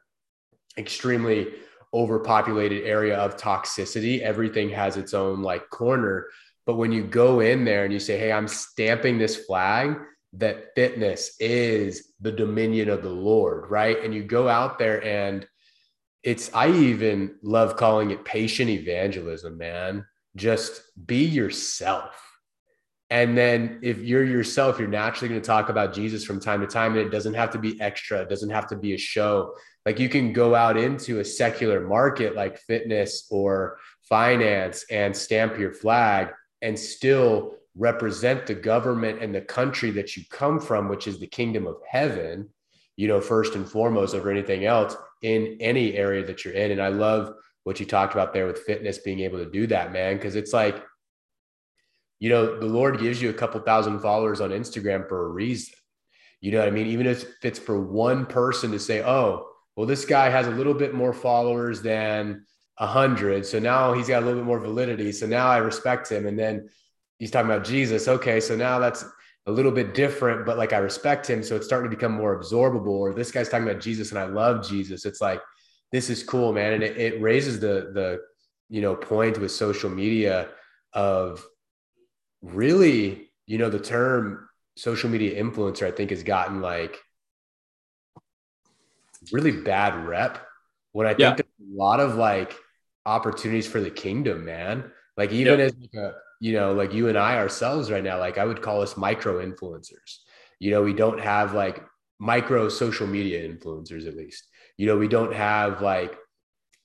[0.78, 1.48] extremely
[1.94, 4.22] overpopulated area of toxicity.
[4.22, 6.28] Everything has its own like corner.
[6.66, 9.98] But when you go in there and you say, Hey, I'm stamping this flag,
[10.34, 14.04] that fitness is the dominion of the Lord, right?
[14.04, 15.48] And you go out there and
[16.24, 20.06] it's, I even love calling it patient evangelism, man.
[20.36, 22.27] Just be yourself.
[23.10, 26.68] And then if you're yourself, you're naturally going to talk about Jesus from time to
[26.68, 26.98] time.
[26.98, 29.56] And it doesn't have to be extra, it doesn't have to be a show.
[29.86, 33.78] Like you can go out into a secular market like fitness or
[34.10, 36.30] finance and stamp your flag
[36.62, 41.28] and still represent the government and the country that you come from, which is the
[41.28, 42.50] kingdom of heaven,
[42.98, 46.72] you know, first and foremost over anything else in any area that you're in.
[46.72, 49.94] And I love what you talked about there with fitness being able to do that,
[49.94, 50.84] man, because it's like,
[52.20, 55.74] you know, the Lord gives you a couple thousand followers on Instagram for a reason.
[56.42, 56.88] You know what I mean?
[56.88, 60.74] Even if it's for one person to say, oh, well, this guy has a little
[60.74, 62.46] bit more followers than
[62.80, 63.46] a hundred.
[63.46, 65.12] So now he's got a little bit more validity.
[65.12, 66.28] So now I respect him.
[66.28, 66.70] And then
[67.20, 68.08] he's talking about Jesus.
[68.08, 69.06] Okay, so now that's
[69.48, 72.40] a little bit different, but like I respect him, so it's starting to become more
[72.40, 72.88] absorbable.
[72.88, 75.06] Or this guy's talking about Jesus, and I love Jesus.
[75.06, 75.42] It's like
[75.92, 78.20] this is cool, man, and it, it raises the the
[78.70, 80.50] you know point with social media
[80.92, 81.46] of
[82.42, 85.88] really you know the term social media influencer.
[85.88, 86.98] I think has gotten like
[89.32, 90.46] really bad rep
[90.92, 91.34] when I think yeah.
[91.36, 92.56] there's a lot of like
[93.06, 94.92] opportunities for the kingdom, man.
[95.16, 95.68] Like even yep.
[95.68, 98.62] as like a, you know, like you and I ourselves right now, like I would
[98.62, 100.20] call us micro influencers.
[100.60, 101.84] You know, we don't have like
[102.20, 104.48] micro social media influencers at least.
[104.78, 106.18] You know, we don't have like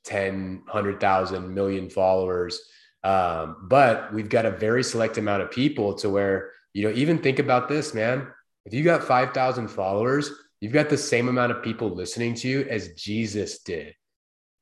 [0.05, 2.61] 10, 100,000 million followers.
[3.05, 7.19] Um, but we've got a very select amount of people to where, you know, even
[7.19, 8.29] think about this, man.
[8.65, 12.63] If you got 5,000 followers, you've got the same amount of people listening to you
[12.71, 13.95] as Jesus did.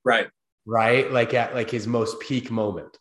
[0.04, 0.28] Right.
[0.66, 1.10] Right.
[1.10, 2.96] Like at like his most peak moment.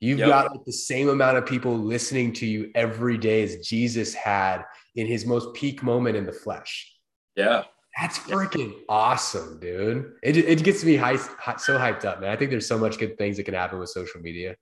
[0.00, 0.28] You've yep.
[0.28, 4.62] got like the same amount of people listening to you every day as Jesus had
[4.94, 6.92] in his most peak moment in the flesh.
[7.34, 7.64] Yeah.
[7.98, 10.12] That's freaking awesome, dude.
[10.22, 12.28] It, it gets me high, so hyped up, man.
[12.28, 14.54] I think there's so much good things that can happen with social media.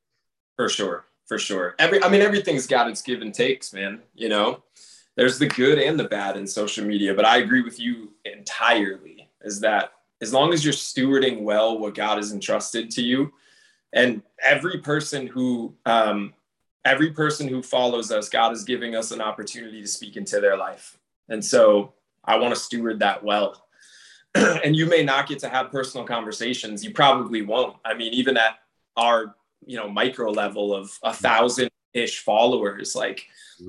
[0.57, 1.07] For sure.
[1.27, 1.75] For sure.
[1.79, 4.01] Every, I mean, everything's got its give and takes, man.
[4.15, 4.63] You know,
[5.17, 9.31] there's the good and the bad in social media, but I agree with you entirely
[9.41, 13.33] is that as long as you're stewarding well what God has entrusted to you,
[13.95, 16.35] and every person who um,
[16.85, 20.57] every person who follows us god is giving us an opportunity to speak into their
[20.57, 23.67] life and so i want to steward that well
[24.35, 28.37] and you may not get to have personal conversations you probably won't i mean even
[28.37, 28.59] at
[28.97, 29.35] our
[29.67, 33.27] you know micro level of a thousand ish followers like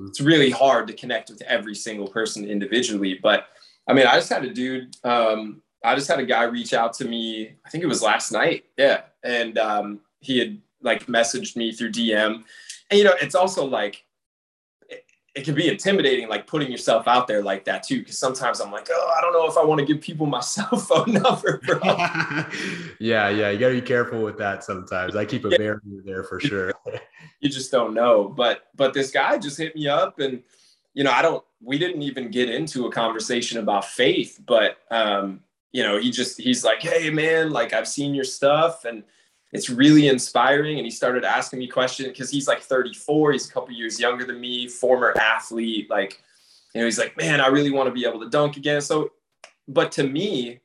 [0.08, 3.18] it's really hard to connect with every single person individually.
[3.22, 3.46] But
[3.88, 6.92] i mean i just had a dude um, i just had a guy reach out
[6.94, 8.64] to me i think it was last night.
[8.76, 9.02] Yeah.
[9.22, 12.44] And um, he had like messaged me through DM.
[12.90, 14.04] And you know, it's also like
[15.36, 18.02] it, can be intimidating, like putting yourself out there like that too.
[18.04, 20.40] Cause sometimes I'm like, oh, I don't know if I want to give people my
[20.54, 21.78] cell phone number, bro.
[23.00, 23.50] yeah, yeah.
[23.50, 25.14] You gotta be careful with that sometimes.
[25.14, 25.58] I keep a yeah.
[25.58, 26.72] barrier there for sure.
[27.40, 28.28] you just don't know.
[28.28, 30.42] But but this guy just hit me up and
[30.94, 35.40] you know, I don't we didn't even get into a conversation about faith, but um,
[35.72, 39.04] you know, he just he's like, hey man, like I've seen your stuff and
[39.52, 40.78] it's really inspiring.
[40.78, 44.24] And he started asking me questions because he's like 34, he's a couple years younger
[44.24, 45.88] than me, former athlete.
[45.88, 46.22] Like,
[46.74, 48.80] you know, he's like, man, I really want to be able to dunk again.
[48.80, 49.12] So,
[49.68, 50.60] but to me,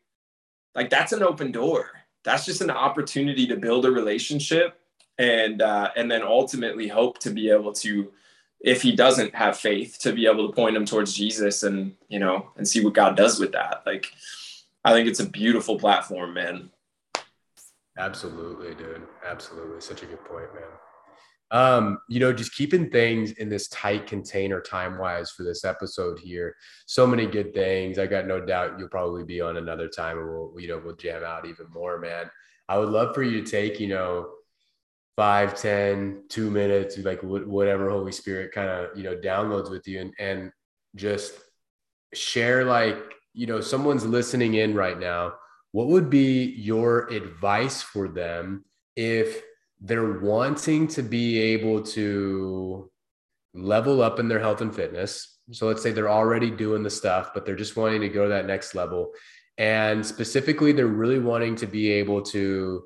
[0.76, 1.92] like that's an open door.
[2.24, 4.80] That's just an opportunity to build a relationship
[5.18, 8.12] and uh, and then ultimately hope to be able to,
[8.60, 12.20] if he doesn't have faith, to be able to point him towards Jesus and you
[12.20, 13.84] know and see what God does with that.
[13.86, 14.12] Like,
[14.84, 16.70] I think it's a beautiful platform, man.
[17.98, 19.08] Absolutely, dude.
[19.26, 19.82] Absolutely.
[19.82, 20.64] Such a good point, man.
[21.52, 26.18] Um, you know, just keeping things in this tight container time wise for this episode
[26.18, 26.56] here.
[26.86, 28.00] So many good things.
[28.00, 30.96] I got no doubt you'll probably be on another time and we'll, you know, we'll
[30.96, 32.32] jam out even more, man.
[32.70, 34.30] I would love for you to take, you know,
[35.18, 40.00] five, ten, two minutes, like whatever Holy Spirit kind of, you know, downloads with you
[40.00, 40.52] and, and
[40.96, 41.34] just
[42.14, 42.98] share like,
[43.34, 45.34] you know, someone's listening in right now
[45.72, 49.42] what would be your advice for them if
[49.80, 52.90] they're wanting to be able to
[53.54, 55.38] level up in their health and fitness?
[55.52, 58.30] So let's say they're already doing the stuff, but they're just wanting to go to
[58.30, 59.12] that next level.
[59.58, 62.86] And specifically, they're really wanting to be able to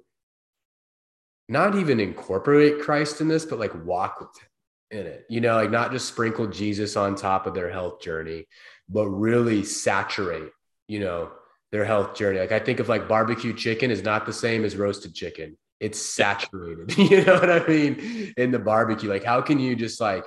[1.47, 5.25] not even incorporate Christ in this, but like walk with him in it.
[5.29, 8.47] You know, like not just sprinkle Jesus on top of their health journey,
[8.89, 10.49] but really saturate,
[10.87, 11.31] you know,
[11.75, 12.39] their health journey.
[12.39, 15.57] Like I think of like barbecue chicken is not the same as roasted chicken.
[15.81, 16.97] It's saturated.
[17.11, 18.33] you know what I mean?
[18.37, 19.09] In the barbecue.
[19.09, 20.25] Like how can you just like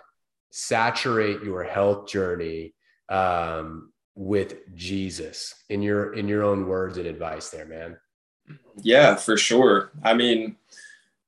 [0.50, 2.74] saturate your health journey
[3.08, 7.96] um, with Jesus in your in your own words and advice there, man?
[8.82, 9.90] Yeah, for sure.
[10.04, 10.56] I mean,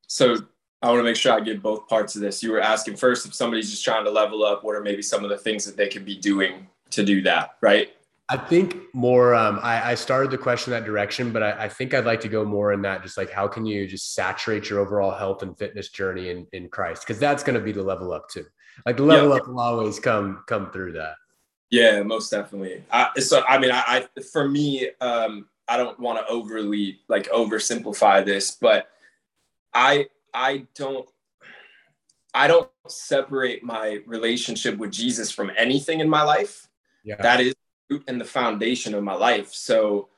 [0.06, 0.36] so
[0.82, 2.42] I want to make sure I get both parts of this.
[2.42, 5.24] You were asking first if somebody's just trying to level up, what are maybe some
[5.24, 7.88] of the things that they could be doing to do that, right?
[8.30, 9.34] I think more.
[9.34, 12.28] Um, I, I, started the question that direction, but I, I, think I'd like to
[12.28, 13.02] go more in that.
[13.02, 16.68] Just like how can you just saturate your overall health and fitness journey in in
[16.68, 17.02] Christ?
[17.02, 18.46] Because that's going to be the level up too.
[18.86, 21.14] Like the level up will always come come through that.
[21.70, 22.84] Yeah, most definitely.
[22.92, 23.82] I, so I mean, I,
[24.16, 28.90] I for me, um, I don't want to overly like oversimplify this, but
[29.74, 31.08] I I don't
[32.32, 36.68] I don't separate my relationship with Jesus from anything in my life.
[37.02, 37.16] Yeah.
[37.16, 37.54] That is
[38.06, 39.52] and the foundation of my life.
[39.52, 40.08] So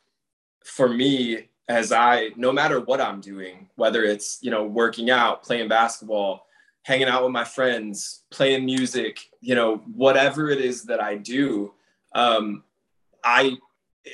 [0.64, 5.42] for me, as I, no matter what I'm doing, whether it's, you know, working out,
[5.42, 6.46] playing basketball,
[6.82, 11.72] hanging out with my friends, playing music, you know, whatever it is that I do,
[12.14, 12.64] um,
[13.24, 13.56] I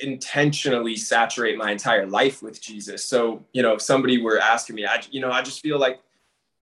[0.03, 3.03] intentionally saturate my entire life with Jesus.
[3.03, 5.99] So, you know, if somebody were asking me, I, you know, I just feel like,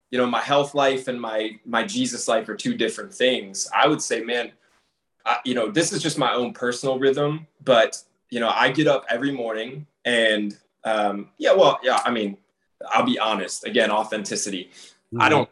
[0.09, 3.69] you know, my health life and my, my Jesus life are two different things.
[3.73, 4.51] I would say, man,
[5.25, 8.87] I, you know, this is just my own personal rhythm, but you know, I get
[8.87, 12.37] up every morning and Um, yeah, well, yeah, I mean,
[12.89, 13.65] I'll be honest.
[13.65, 14.71] Again, authenticity.
[15.13, 15.21] Mm-hmm.
[15.21, 15.49] I don't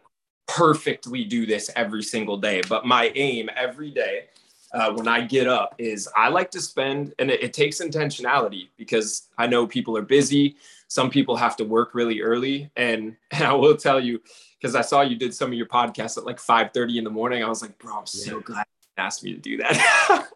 [0.47, 4.25] perfectly do this every single day, but my aim every day
[4.73, 8.69] uh, when I get up is I like to spend, and it, it, takes intentionality
[8.77, 10.57] because I know people are busy.
[10.87, 14.21] Some people have to work really early, and, and I will tell you
[14.59, 17.43] because I saw you did some of your podcasts at like 5:30 in the morning.
[17.43, 18.43] I was like, bro, I'm so yeah.
[18.43, 18.65] glad
[18.99, 20.27] asked me to do that.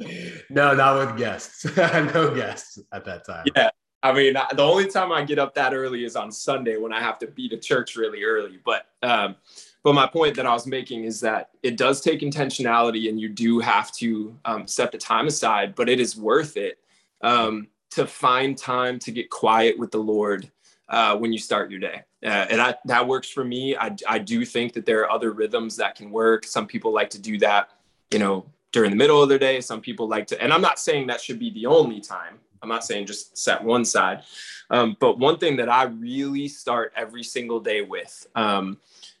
[0.50, 1.64] no, not with guests.
[1.76, 3.46] no guests at that time.
[3.56, 3.70] Yeah.
[4.02, 7.00] I mean, the only time I get up that early is on Sunday when I
[7.00, 8.58] have to be to church really early.
[8.64, 9.36] But um,
[9.82, 13.28] but my point that I was making is that it does take intentionality, and you
[13.28, 15.74] do have to um, set the time aside.
[15.74, 16.78] But it is worth it
[17.20, 20.50] um, to find time to get quiet with the Lord
[20.88, 23.76] uh, when you start your day, uh, and I, that works for me.
[23.76, 26.46] I I do think that there are other rhythms that can work.
[26.46, 27.68] Some people like to do that,
[28.10, 29.60] you know, during the middle of their day.
[29.60, 32.38] Some people like to, and I'm not saying that should be the only time.
[32.62, 34.22] I'm not saying just set one side.
[34.70, 38.78] Um, but one thing that I really start every single day with um,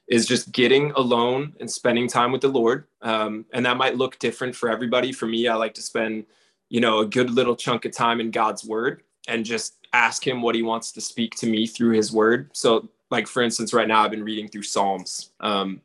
[0.08, 2.86] is just getting alone and spending time with the Lord.
[3.02, 5.12] Um, and that might look different for everybody.
[5.12, 6.26] For me, I like to spend,
[6.68, 10.42] you know, a good little chunk of time in God's word and just ask him
[10.42, 12.50] what he wants to speak to me through his word.
[12.52, 15.80] So like, for instance, right now I've been reading through Psalms um,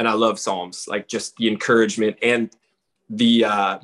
[0.00, 2.50] and I love Psalms, like just the encouragement and
[3.10, 3.78] the, uh,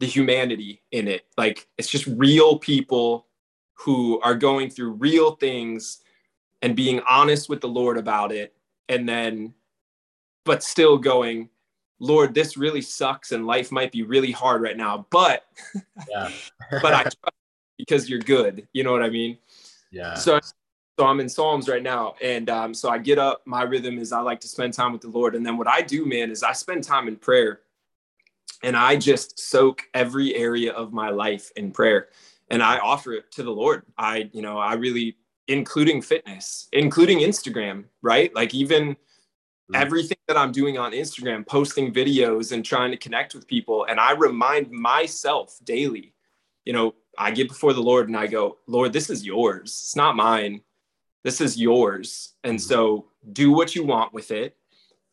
[0.00, 1.26] the humanity in it.
[1.36, 3.26] Like it's just real people
[3.74, 5.98] who are going through real things
[6.62, 8.54] and being honest with the Lord about it.
[8.88, 9.52] And then,
[10.46, 11.50] but still going,
[11.98, 15.44] Lord, this really sucks and life might be really hard right now, but,
[16.10, 16.30] yeah.
[16.70, 17.18] but I trust
[17.76, 18.66] because you're good.
[18.72, 19.36] You know what I mean?
[19.90, 20.14] Yeah.
[20.14, 20.40] So,
[20.98, 22.14] so I'm in Psalms right now.
[22.22, 25.00] And um, so I get up, my rhythm is I like to spend time with
[25.00, 25.34] the Lord.
[25.34, 27.60] And then what I do, man, is I spend time in prayer
[28.62, 32.08] and I just soak every area of my life in prayer
[32.48, 33.82] and I offer it to the Lord.
[33.98, 35.16] I, you know, I really,
[35.48, 38.34] including fitness, including Instagram, right?
[38.34, 39.74] Like even mm-hmm.
[39.74, 43.86] everything that I'm doing on Instagram, posting videos and trying to connect with people.
[43.88, 46.14] And I remind myself daily,
[46.64, 49.70] you know, I get before the Lord and I go, Lord, this is yours.
[49.70, 50.62] It's not mine.
[51.24, 52.34] This is yours.
[52.44, 52.68] And mm-hmm.
[52.68, 54.56] so do what you want with it.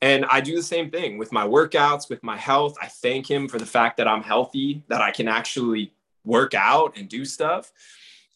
[0.04, 2.76] And I do the same thing with my workouts, with my health.
[2.82, 5.93] I thank him for the fact that I'm healthy, that I can actually
[6.24, 7.71] work out and do stuff.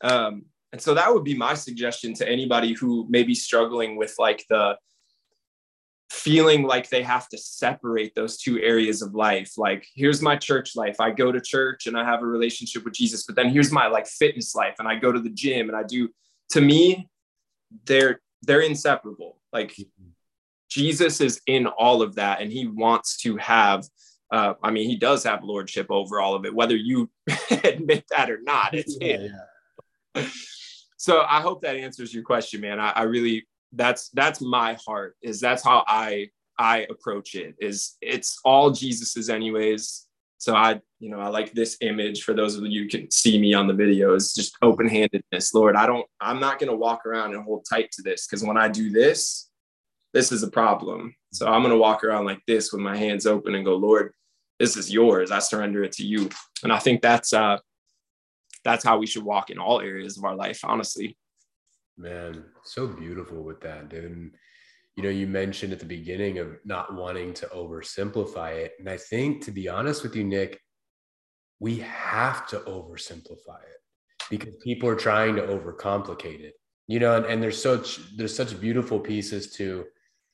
[0.02, 4.16] Um, and so that would be my suggestion to anybody who may be struggling with
[4.20, 4.78] like the
[6.12, 9.58] feeling like they have to separate those two areas of life.
[9.58, 11.00] Like, here's my church life.
[11.00, 13.88] I go to church and I have a relationship with Jesus, but then here's my
[13.88, 16.10] like fitness life and I go to the gym and I do,
[16.50, 17.10] to me,
[17.86, 19.40] they're, they're inseparable.
[19.52, 20.10] Like mm-hmm.
[20.70, 23.86] Jesus is in all of that and he wants to have
[24.32, 27.10] uh, I mean, he does have lordship over all of it, whether you
[27.64, 28.74] admit that or not.
[28.74, 29.28] It's yeah,
[30.16, 30.28] yeah.
[30.98, 32.80] So I hope that answers your question, man.
[32.80, 35.16] I, I, really that's that's my heart.
[35.22, 37.54] Is that's how I I approach it.
[37.60, 40.08] Is it's all Jesus's anyways.
[40.38, 43.40] So I, you know, I like this image for those of you who can see
[43.40, 45.54] me on the video is just open handedness.
[45.54, 48.44] Lord, I don't, I'm not going to walk around and hold tight to this because
[48.44, 49.50] when I do this,
[50.14, 51.16] this is a problem.
[51.34, 54.14] So I'm going to walk around like this with my hands open and go, Lord,
[54.60, 55.32] this is yours.
[55.32, 56.30] I surrender it to you.
[56.64, 57.58] And I think that's, uh,
[58.64, 61.18] that's how we should walk in all areas of our life, honestly.
[61.98, 64.32] Man, so beautiful with that, dude.
[64.96, 68.74] You know, you mentioned at the beginning of not wanting to oversimplify it.
[68.80, 70.62] And I think, to be honest with you, Nick,
[71.60, 76.54] we have to oversimplify it because people are trying to overcomplicate it.
[76.88, 79.86] You know, and, and there's such there's such beautiful pieces to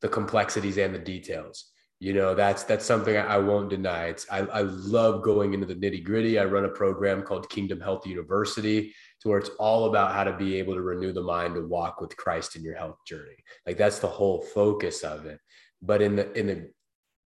[0.02, 1.72] the complexities and the details
[2.02, 5.76] you know that's that's something i won't deny it's i, I love going into the
[5.76, 10.14] nitty gritty i run a program called kingdom health university to where it's all about
[10.14, 12.98] how to be able to renew the mind to walk with christ in your health
[13.06, 13.38] journey.
[13.66, 15.40] Like that's the whole focus of it.
[15.82, 16.72] But in the in the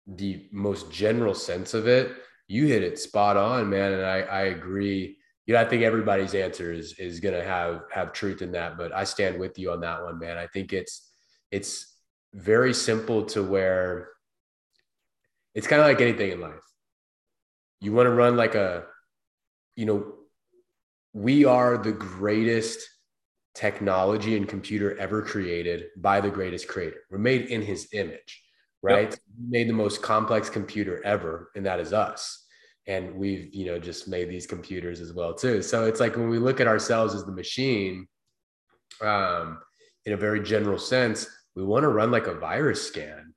[0.07, 2.11] the most general sense of it
[2.47, 3.93] you hit it spot on man.
[3.93, 5.17] And i i agree.
[5.45, 8.93] You know i think everybody's answer is is gonna have have truth in that but
[8.93, 10.37] i stand with you on that one man.
[10.37, 11.09] I think it's
[11.51, 11.93] it's
[12.33, 14.09] very simple to where
[15.53, 16.63] it's kind of like anything in life.
[17.79, 18.85] You want to run like a,
[19.75, 20.13] you know,
[21.13, 22.79] we are the greatest
[23.55, 26.97] technology and computer ever created by the greatest creator.
[27.11, 28.43] We're made in his image,
[28.81, 29.11] right?
[29.11, 29.19] Yep.
[29.47, 32.45] made the most complex computer ever, and that is us.
[32.87, 35.61] And we've, you know, just made these computers as well too.
[35.61, 38.07] So it's like when we look at ourselves as the machine,
[39.01, 39.59] um,
[40.05, 43.33] in a very general sense, we want to run like a virus scan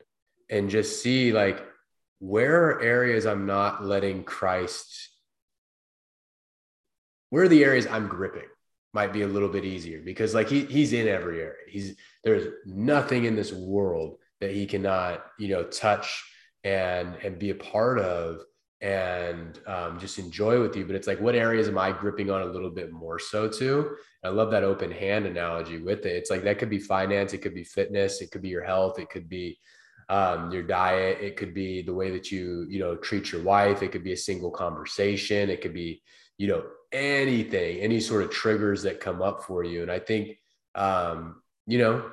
[0.51, 1.65] and just see like
[2.19, 5.11] where are areas I'm not letting Christ,
[7.37, 8.49] where are the areas I'm gripping?
[8.95, 11.53] might be a little bit easier because like he he's in every area.
[11.69, 16.25] He's there's nothing in this world that he cannot, you know, touch
[16.65, 18.41] and and be a part of
[18.81, 20.87] and um, just enjoy with you.
[20.87, 23.97] But it's like, what areas am I gripping on a little bit more so too?
[24.25, 26.17] I love that open hand analogy with it.
[26.17, 28.99] It's like that could be finance, it could be fitness, it could be your health,
[28.99, 29.59] it could be
[30.09, 33.83] um, your diet, it could be the way that you you know treat your wife,
[33.83, 36.01] it could be a single conversation, it could be
[36.39, 39.83] you know anything, any sort of triggers that come up for you.
[39.83, 40.39] And I think
[40.77, 42.11] um, you know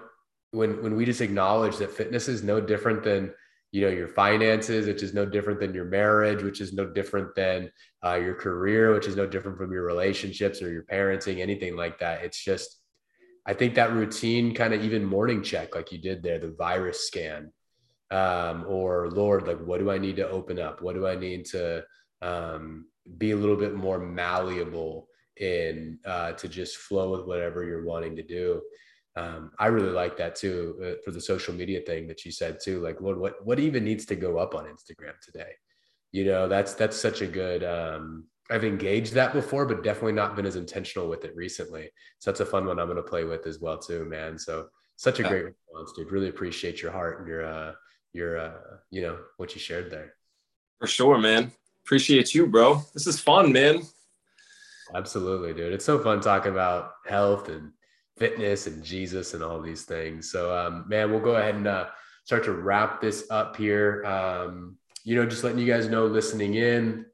[0.51, 3.33] when when we just acknowledge that fitness is no different than
[3.71, 7.35] you know your finances which is no different than your marriage which is no different
[7.35, 7.71] than
[8.05, 11.99] uh, your career which is no different from your relationships or your parenting anything like
[11.99, 12.81] that it's just
[13.45, 17.07] i think that routine kind of even morning check like you did there the virus
[17.07, 17.51] scan
[18.11, 21.45] um, or lord like what do i need to open up what do i need
[21.45, 21.83] to
[22.21, 22.85] um,
[23.17, 28.15] be a little bit more malleable in uh, to just flow with whatever you're wanting
[28.15, 28.61] to do
[29.15, 32.57] um, I really like that too uh, for the social media thing that you said
[32.63, 32.81] too.
[32.81, 35.51] Like, Lord, what what even needs to go up on Instagram today?
[36.11, 37.63] You know, that's that's such a good.
[37.63, 41.89] Um, I've engaged that before, but definitely not been as intentional with it recently.
[42.19, 44.37] So that's a fun one I'm going to play with as well too, man.
[44.37, 46.11] So such a great response, dude.
[46.11, 47.73] Really appreciate your heart and your uh,
[48.13, 50.15] your uh, you know what you shared there.
[50.79, 51.51] For sure, man.
[51.85, 52.81] Appreciate you, bro.
[52.93, 53.81] This is fun, man.
[54.95, 55.73] Absolutely, dude.
[55.73, 57.71] It's so fun talking about health and
[58.17, 60.31] fitness and Jesus and all these things.
[60.31, 61.87] So, um, man, we'll go ahead and uh,
[62.23, 64.03] start to wrap this up here.
[64.05, 67.05] Um, you know, just letting you guys know, listening in,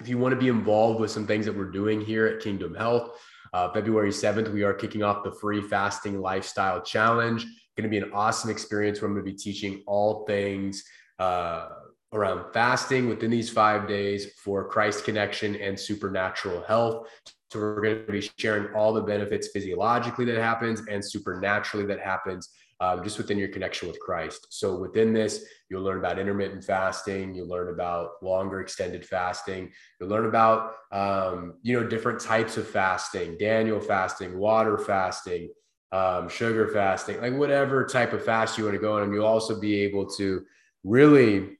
[0.00, 2.74] if you want to be involved with some things that we're doing here at Kingdom
[2.74, 3.10] Health,
[3.52, 7.44] uh, February 7th, we are kicking off the free fasting lifestyle challenge.
[7.76, 10.82] Going to be an awesome experience where I'm going to be teaching all things
[11.18, 11.68] uh,
[12.12, 17.08] around fasting within these five days for Christ connection and supernatural health.
[17.50, 22.00] So we're going to be sharing all the benefits physiologically that happens and supernaturally that
[22.00, 22.50] happens
[22.80, 24.48] um, just within your connection with Christ.
[24.50, 27.34] So within this, you'll learn about intermittent fasting.
[27.34, 29.72] You'll learn about longer extended fasting.
[29.98, 35.50] You'll learn about um, you know different types of fasting, Daniel fasting, water fasting,
[35.92, 39.04] um, sugar fasting, like whatever type of fast you want to go on.
[39.04, 40.44] And you'll also be able to
[40.84, 41.55] really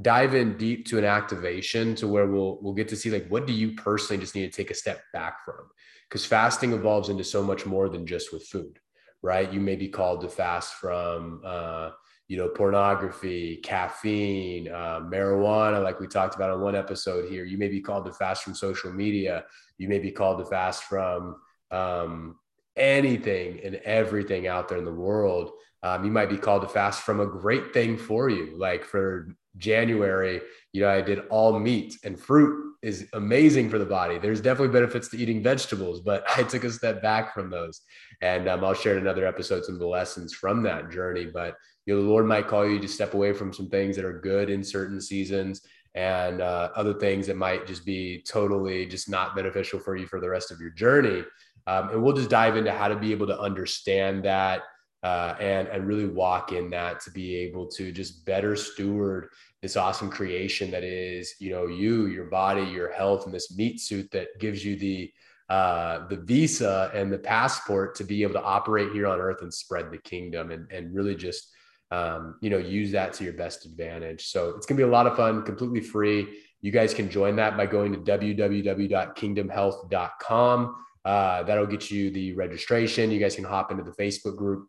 [0.00, 3.46] dive in deep to an activation to where we'll we'll get to see like what
[3.46, 5.68] do you personally just need to take a step back from?
[6.08, 8.78] Because fasting evolves into so much more than just with food
[9.22, 9.52] right?
[9.52, 11.90] You may be called to fast from uh,
[12.28, 17.44] you know pornography caffeine uh, marijuana like we talked about on one episode here.
[17.44, 19.44] You may be called to fast from social media.
[19.78, 21.36] You may be called to fast from
[21.70, 22.36] um,
[22.76, 25.52] anything and everything out there in the world
[25.82, 29.28] um, you might be called to fast from a great thing for you like for
[29.56, 30.40] January,
[30.72, 34.18] you know, I did all meat and fruit is amazing for the body.
[34.18, 37.80] There's definitely benefits to eating vegetables, but I took a step back from those.
[38.20, 41.26] And um, I'll share in another episode some of the lessons from that journey.
[41.26, 41.56] But,
[41.86, 44.20] you know, the Lord might call you to step away from some things that are
[44.20, 45.62] good in certain seasons
[45.94, 50.20] and uh, other things that might just be totally just not beneficial for you for
[50.20, 51.24] the rest of your journey.
[51.66, 54.62] Um, and we'll just dive into how to be able to understand that
[55.02, 59.28] uh, and and really walk in that to be able to just better steward
[59.60, 63.80] this awesome creation that is you know you your body your health and this meat
[63.80, 65.12] suit that gives you the
[65.48, 69.52] uh, the visa and the passport to be able to operate here on earth and
[69.52, 71.50] spread the kingdom and, and really just
[71.90, 74.28] um, you know use that to your best advantage.
[74.28, 76.28] So it's going to be a lot of fun completely free.
[76.62, 83.10] You guys can join that by going to www.kingdomhealth.com uh, that'll get you the registration.
[83.10, 84.68] You guys can hop into the facebook group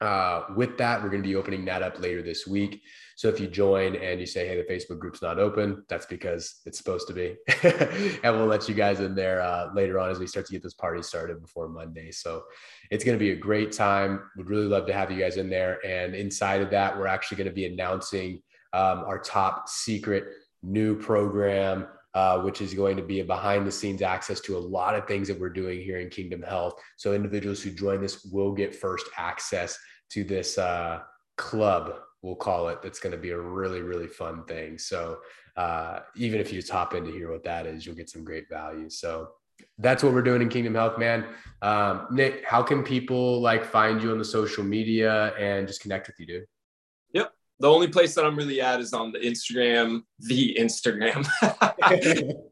[0.00, 2.82] uh, with that, we're going to be opening that up later this week.
[3.16, 6.60] So if you join and you say, hey, the Facebook group's not open, that's because
[6.66, 7.34] it's supposed to be.
[8.22, 10.62] and we'll let you guys in there uh, later on as we start to get
[10.62, 12.12] this party started before Monday.
[12.12, 12.44] So
[12.92, 14.20] it's going to be a great time.
[14.36, 15.84] We'd really love to have you guys in there.
[15.84, 18.40] And inside of that, we're actually going to be announcing
[18.72, 20.26] um, our top secret
[20.62, 21.88] new program
[22.18, 25.06] uh, which is going to be a behind the scenes access to a lot of
[25.06, 26.74] things that we're doing here in Kingdom Health.
[26.96, 29.78] So individuals who join this will get first access
[30.10, 30.98] to this uh,
[31.36, 32.82] club, we'll call it.
[32.82, 34.78] That's going to be a really, really fun thing.
[34.78, 35.18] So
[35.56, 38.24] uh, even if you just hop in to hear what that is, you'll get some
[38.24, 38.90] great value.
[38.90, 39.28] So
[39.78, 41.24] that's what we're doing in Kingdom Health, man.
[41.62, 46.08] Um, Nick, how can people like find you on the social media and just connect
[46.08, 46.46] with you, dude?
[47.60, 51.26] The only place that I'm really at is on the Instagram, the Instagram,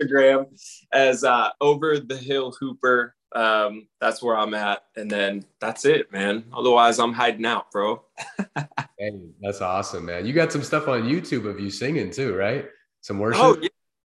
[0.00, 0.46] Instagram
[0.92, 3.14] as uh, over the hill hooper.
[3.32, 6.44] Um, that's where I'm at, and then that's it, man.
[6.52, 8.02] Otherwise, I'm hiding out, bro.
[8.98, 10.26] hey, that's awesome, man.
[10.26, 12.66] You got some stuff on YouTube of you singing too, right?
[13.02, 13.42] Some worship.
[13.42, 13.68] Oh, yeah.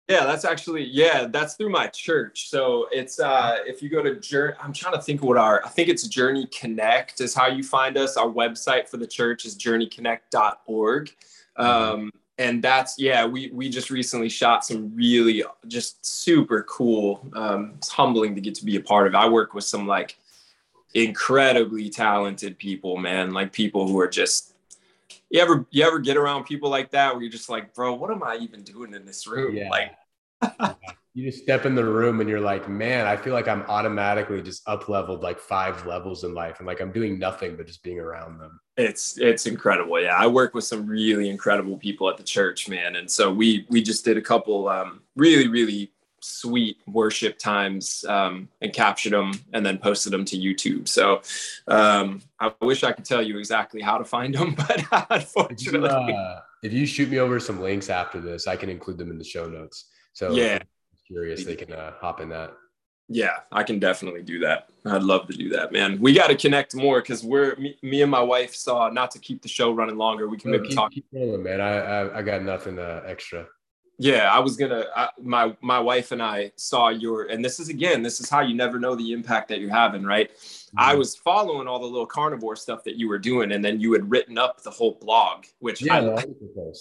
[0.09, 2.49] Yeah, that's actually yeah, that's through my church.
[2.49, 5.69] So it's uh if you go to journey I'm trying to think what our I
[5.69, 8.17] think it's Journey Connect is how you find us.
[8.17, 11.11] Our website for the church is journeyconnect.org.
[11.57, 17.29] Um and that's yeah, we we just recently shot some really just super cool.
[17.35, 19.13] Um it's humbling to get to be a part of.
[19.13, 20.17] I work with some like
[20.95, 23.31] incredibly talented people, man.
[23.31, 24.55] Like people who are just
[25.29, 28.11] you ever you ever get around people like that where you're just like, bro, what
[28.11, 29.55] am I even doing in this room?
[29.55, 29.69] Yeah.
[29.69, 29.95] Like
[31.13, 34.41] you just step in the room and you're like, man, I feel like I'm automatically
[34.41, 36.59] just up leveled like five levels in life.
[36.59, 38.59] And like I'm doing nothing but just being around them.
[38.77, 40.01] It's it's incredible.
[40.01, 40.15] Yeah.
[40.15, 42.95] I work with some really incredible people at the church, man.
[42.95, 45.91] And so we we just did a couple um, really, really
[46.29, 50.87] sweet worship times um, and captured them and then posted them to YouTube.
[50.87, 51.21] So
[51.67, 55.89] um, I wish I could tell you exactly how to find them, but unfortunately.
[55.89, 58.97] If you, uh, if you shoot me over some links after this, I can include
[58.97, 59.85] them in the show notes.
[60.13, 60.59] So yeah,
[61.07, 62.53] curious, they can uh, hop in that.
[63.11, 64.69] Yeah, I can definitely do that.
[64.85, 65.99] I'd love to do that, man.
[65.99, 69.19] We got to connect more because we're me, me, and my wife saw not to
[69.19, 70.29] keep the show running longer.
[70.29, 70.91] We can no, maybe keep, talk.
[70.91, 71.59] Keep rolling, man.
[71.59, 73.47] I, I, I got nothing uh, extra.
[74.01, 74.85] Yeah, I was gonna.
[74.95, 78.39] I, my my wife and I saw your, and this is again, this is how
[78.39, 80.33] you never know the impact that you're having, right?
[80.33, 80.79] Mm-hmm.
[80.79, 83.91] I was following all the little carnivore stuff that you were doing, and then you
[83.91, 86.15] had written up the whole blog, which yeah,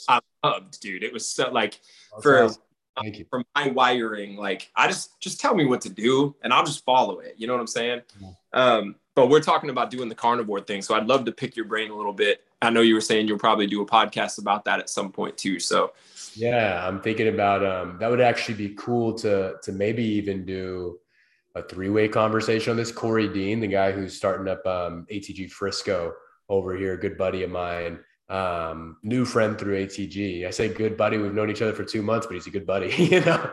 [0.09, 1.03] I, I, loved, dude.
[1.03, 1.81] It was so like
[2.23, 2.63] for awesome.
[3.03, 3.27] Thank you.
[3.29, 6.85] for my wiring, like I just just tell me what to do, and I'll just
[6.85, 7.35] follow it.
[7.37, 8.03] You know what I'm saying?
[8.21, 8.31] Yeah.
[8.53, 11.65] Um, but we're talking about doing the carnivore thing, so I'd love to pick your
[11.65, 12.45] brain a little bit.
[12.63, 15.37] I know you were saying you'll probably do a podcast about that at some point
[15.37, 15.59] too.
[15.59, 15.93] So
[16.35, 20.99] yeah, I'm thinking about um, that would actually be cool to to maybe even do
[21.55, 22.93] a three way conversation on this.
[22.93, 26.15] Corey Dean, the guy who's starting up um, ATG Frisco
[26.49, 27.99] over here, a good buddy of mine,
[28.29, 30.47] um, new friend through ATG.
[30.47, 31.19] I say good buddy.
[31.19, 33.53] We've known each other for two months, but he's a good buddy, you know.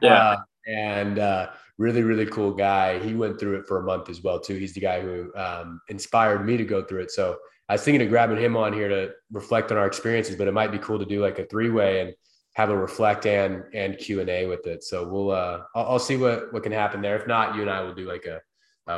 [0.00, 0.14] Yeah.
[0.14, 2.98] Uh, and uh, really, really cool guy.
[2.98, 4.54] He went through it for a month as well too.
[4.54, 7.10] He's the guy who um, inspired me to go through it.
[7.10, 10.48] So I was thinking of grabbing him on here to reflect on our experiences, but
[10.48, 12.14] it might be cool to do like a three way and
[12.54, 14.84] have a reflect and and Q and A with it.
[14.84, 17.16] So we'll uh, I'll, I'll, see what what can happen there.
[17.16, 18.40] If not, you and I will do like a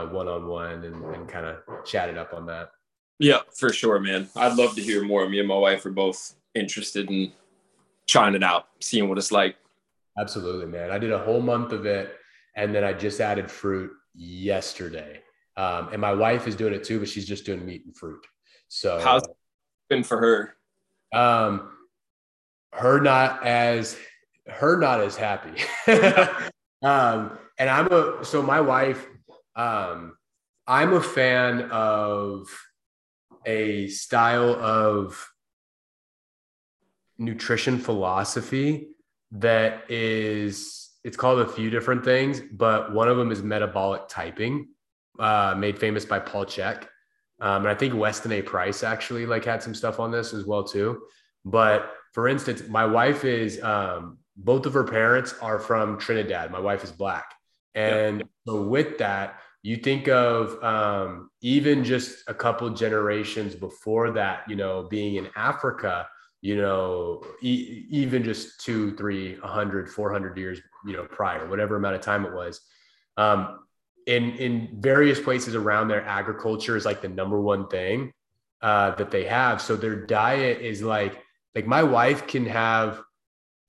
[0.06, 2.70] one on one and, and kind of chat it up on that.
[3.22, 4.28] Yeah, for sure, man.
[4.34, 5.28] I'd love to hear more.
[5.28, 7.30] Me and my wife are both interested in
[8.08, 9.54] trying it out, seeing what it's like.
[10.18, 10.90] Absolutely, man.
[10.90, 12.16] I did a whole month of it,
[12.56, 15.20] and then I just added fruit yesterday.
[15.56, 18.26] Um, and my wife is doing it too, but she's just doing meat and fruit.
[18.66, 19.36] So how's it
[19.88, 20.56] been for her?
[21.16, 21.70] Um,
[22.72, 23.96] her not as
[24.48, 25.62] her not as happy.
[26.82, 29.06] um, and I'm a so my wife,
[29.54, 30.16] um,
[30.66, 32.48] I'm a fan of
[33.46, 35.30] a style of
[37.18, 38.88] nutrition philosophy
[39.32, 44.68] that is it's called a few different things, but one of them is metabolic typing,
[45.18, 46.84] uh, made famous by Paul Chek.
[47.40, 48.42] Um, and I think Weston A.
[48.42, 51.02] Price actually like had some stuff on this as well too.
[51.44, 56.52] But for instance, my wife is um, both of her parents are from Trinidad.
[56.52, 57.34] My wife is black,
[57.74, 58.26] and yeah.
[58.46, 64.56] so with that, you think of um, even just a couple generations before that, you
[64.56, 66.08] know, being in Africa,
[66.40, 71.94] you know, e- even just two, three, 100, 400 years, you know, prior, whatever amount
[71.94, 72.60] of time it was.
[73.16, 73.60] Um,
[74.06, 78.12] in in various places around there, agriculture is like the number one thing
[78.60, 79.62] uh, that they have.
[79.62, 81.22] So their diet is like
[81.54, 83.00] like my wife can have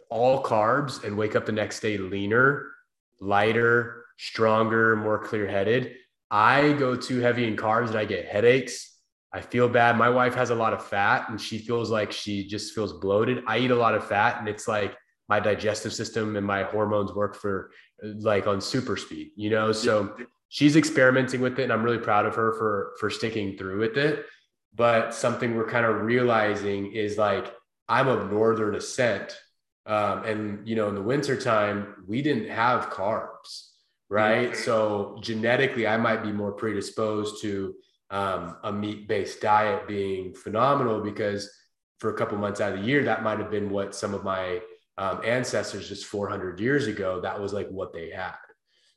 [0.09, 2.71] all carbs and wake up the next day leaner,
[3.19, 5.95] lighter, stronger, more clear headed.
[6.29, 8.97] I go too heavy in carbs and I get headaches.
[9.31, 9.97] I feel bad.
[9.97, 13.43] My wife has a lot of fat and she feels like she just feels bloated.
[13.47, 14.95] I eat a lot of fat and it's like
[15.27, 19.71] my digestive system and my hormones work for like on super speed, you know?
[19.71, 20.15] So
[20.49, 23.97] she's experimenting with it and I'm really proud of her for for sticking through with
[23.97, 24.25] it.
[24.75, 27.53] But something we're kind of realizing is like
[27.89, 29.35] I'm of northern ascent.
[29.85, 33.69] Um, and you know, in the wintertime, we didn't have carbs,
[34.09, 34.55] right?
[34.55, 37.73] So genetically, I might be more predisposed to
[38.09, 41.49] um, a meat-based diet being phenomenal because
[41.99, 44.23] for a couple months out of the year, that might have been what some of
[44.23, 44.59] my
[44.97, 48.35] um, ancestors just 400 years ago, that was like what they had,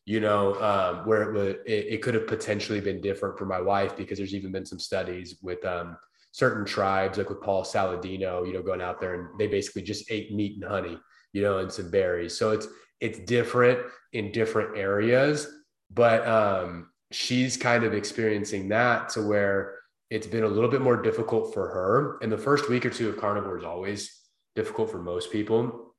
[0.05, 3.61] you know, um, where it would, it, it, could have potentially been different for my
[3.61, 5.97] wife because there's even been some studies with um,
[6.33, 10.11] certain tribes, like with Paul Saladino, you know, going out there and they basically just
[10.11, 10.99] ate meat and honey,
[11.33, 12.37] you know, and some berries.
[12.37, 12.69] So it's,
[13.01, 13.81] it's different
[14.13, 15.49] in different areas,
[15.91, 19.79] but um, she's kind of experiencing that to where
[20.11, 22.19] it's been a little bit more difficult for her.
[22.23, 24.23] And the first week or two of carnivore is always
[24.55, 25.95] difficult for most people.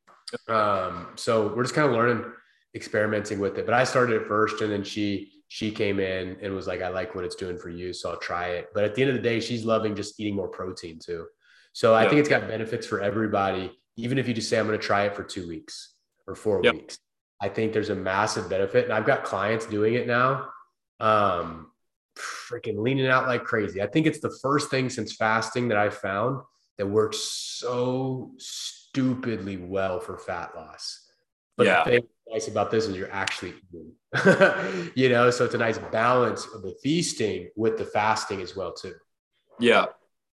[0.47, 2.25] Um, so we're just kind of learning,
[2.75, 3.65] experimenting with it.
[3.65, 6.89] But I started it first, and then she she came in and was like, "I
[6.89, 9.15] like what it's doing for you, so I'll try it." But at the end of
[9.15, 11.27] the day, she's loving just eating more protein too.
[11.71, 14.77] So I think it's got benefits for everybody, even if you just say, "I'm going
[14.77, 15.96] to try it for two weeks
[16.27, 16.75] or four yep.
[16.75, 16.99] weeks."
[17.39, 20.49] I think there's a massive benefit, and I've got clients doing it now.
[20.99, 21.71] Um,
[22.17, 23.81] freaking leaning out like crazy.
[23.81, 26.41] I think it's the first thing since fasting that I found
[26.77, 31.07] that works so stupidly well for fat loss.
[31.55, 31.83] But yeah.
[31.83, 35.77] the thing nice about this is you're actually eating, you know, so it's a nice
[35.77, 38.93] balance of the feasting with the fasting as well, too.
[39.59, 39.85] Yeah.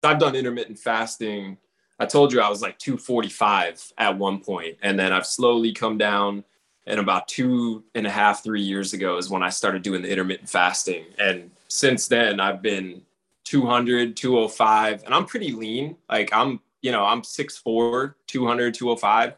[0.03, 1.59] I've done intermittent fasting.
[1.99, 5.99] I told you I was like 245 at one point, and then I've slowly come
[5.99, 6.44] down.
[6.86, 10.11] And about two and a half, three years ago is when I started doing the
[10.11, 11.05] intermittent fasting.
[11.18, 13.03] And since then, I've been
[13.44, 15.96] 200, 205, and I'm pretty lean.
[16.09, 19.34] Like I'm, you know, I'm 6'4, 200, 205.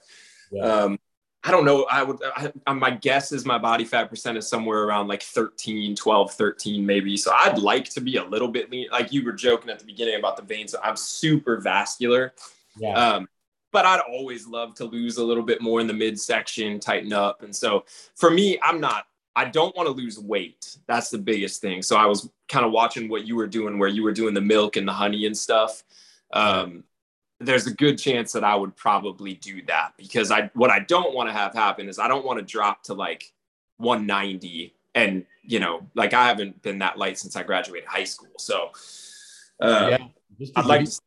[0.52, 0.62] Yeah.
[0.62, 0.98] Um,
[1.42, 1.86] I don't know.
[1.90, 2.18] I would,
[2.66, 6.84] I, my guess is my body fat percent is somewhere around like 13, 12, 13,
[6.84, 7.16] maybe.
[7.16, 8.88] So I'd like to be a little bit lean.
[8.92, 10.74] Like you were joking at the beginning about the veins.
[10.82, 12.34] I'm super vascular.
[12.76, 12.92] Yeah.
[12.92, 13.28] Um,
[13.72, 17.42] but I'd always love to lose a little bit more in the midsection, tighten up.
[17.42, 17.84] And so
[18.16, 20.76] for me, I'm not, I don't want to lose weight.
[20.86, 21.80] That's the biggest thing.
[21.80, 24.40] So I was kind of watching what you were doing, where you were doing the
[24.40, 25.84] milk and the honey and stuff.
[26.32, 26.84] Um,
[27.40, 31.14] there's a good chance that I would probably do that because I what I don't
[31.14, 33.32] want to have happen is I don't want to drop to like
[33.78, 38.32] 190 and you know like I haven't been that light since I graduated high school.
[38.38, 38.70] So
[39.60, 39.96] uh,
[40.38, 40.84] yeah, I'd like.
[40.84, 41.00] To,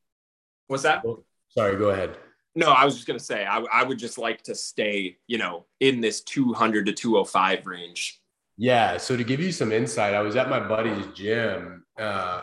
[0.67, 1.03] what's that?
[1.49, 2.17] Sorry, go ahead.
[2.55, 5.65] No, I was just gonna say I, I would just like to stay you know
[5.79, 8.19] in this 200 to 205 range.
[8.57, 8.97] Yeah.
[8.97, 12.41] So to give you some insight, I was at my buddy's gym uh,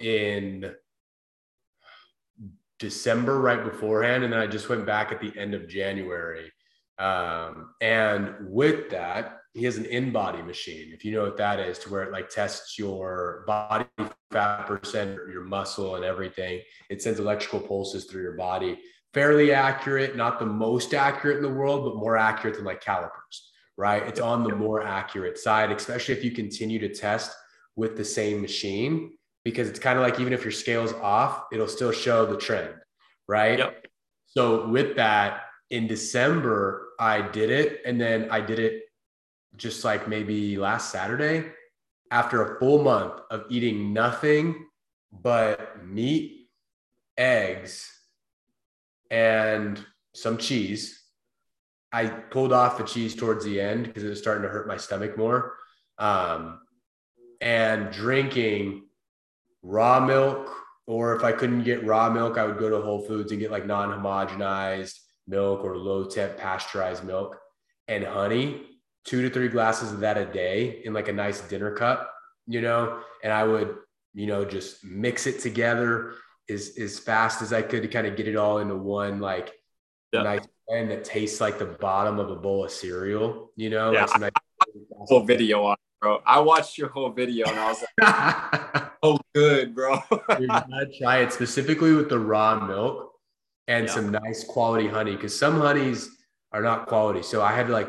[0.00, 0.72] in
[2.80, 6.50] December right beforehand, and then I just went back at the end of January.
[6.98, 11.78] Um, and with that, he has an InBody machine, if you know what that is,
[11.80, 13.86] to where it like tests your body
[14.30, 16.60] fat percent, your muscle, and everything.
[16.88, 18.78] It sends electrical pulses through your body.
[19.12, 23.50] Fairly accurate, not the most accurate in the world, but more accurate than like calipers,
[23.76, 24.04] right?
[24.04, 27.32] It's on the more accurate side, especially if you continue to test
[27.74, 29.12] with the same machine
[29.44, 32.74] because it's kind of like even if your scale's off, it'll still show the trend,
[33.26, 33.58] right?
[33.58, 33.86] Yep.
[34.26, 38.84] So with that, in December, I did it, and then I did it
[39.56, 41.46] just like maybe last Saturday
[42.10, 44.66] after a full month of eating nothing
[45.12, 46.48] but meat,
[47.16, 47.90] eggs,
[49.10, 49.84] and
[50.14, 51.02] some cheese.
[51.92, 54.76] I pulled off the cheese towards the end because it was starting to hurt my
[54.76, 55.56] stomach more.
[55.98, 56.60] Um,
[57.40, 58.84] and drinking
[59.62, 60.50] raw milk,
[60.86, 63.50] or if I couldn't get raw milk, I would go to Whole Foods and get
[63.50, 67.38] like non homogenized milk or low temp pasteurized milk.
[67.88, 68.62] And honey,
[69.04, 72.12] two to three glasses of that a day in like a nice dinner cup,
[72.46, 73.76] you know, and I would,
[74.14, 76.14] you know, just mix it together
[76.48, 79.52] as, as fast as I could to kind of get it all into one like
[80.12, 80.22] yeah.
[80.22, 84.06] nice blend that tastes like the bottom of a bowl of cereal, you know, yeah,
[84.06, 84.30] like nice.
[85.08, 86.20] Whole video on bro.
[86.26, 88.82] I watched your whole video and I was like,
[89.34, 89.98] good, bro.
[90.38, 93.12] you gotta try it specifically with the raw milk
[93.68, 93.92] and yeah.
[93.92, 96.08] some nice quality honey because some honeys
[96.52, 97.22] are not quality.
[97.22, 97.88] So I had to like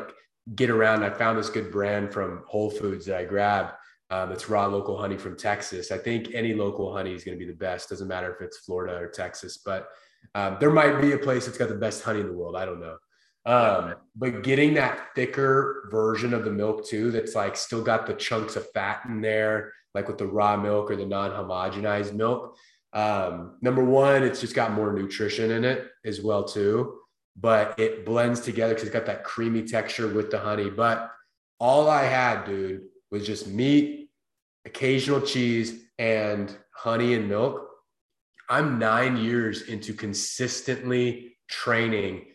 [0.54, 1.04] get around.
[1.04, 3.72] I found this good brand from Whole Foods that I grabbed.
[4.10, 5.90] Um, it's raw local honey from Texas.
[5.90, 7.88] I think any local honey is going to be the best.
[7.88, 9.88] Doesn't matter if it's Florida or Texas, but
[10.34, 12.56] um, there might be a place that's got the best honey in the world.
[12.56, 12.96] I don't know.
[13.44, 18.14] Um, but getting that thicker version of the milk too, that's like still got the
[18.14, 22.56] chunks of fat in there, like with the raw milk or the non-homogenized milk.
[22.92, 26.98] Um, number one, it's just got more nutrition in it as well too,
[27.36, 30.70] but it blends together because it's got that creamy texture with the honey.
[30.70, 31.10] But
[31.58, 34.10] all I had, dude, was just meat,
[34.64, 37.68] occasional cheese, and honey and milk.
[38.48, 42.26] I'm nine years into consistently training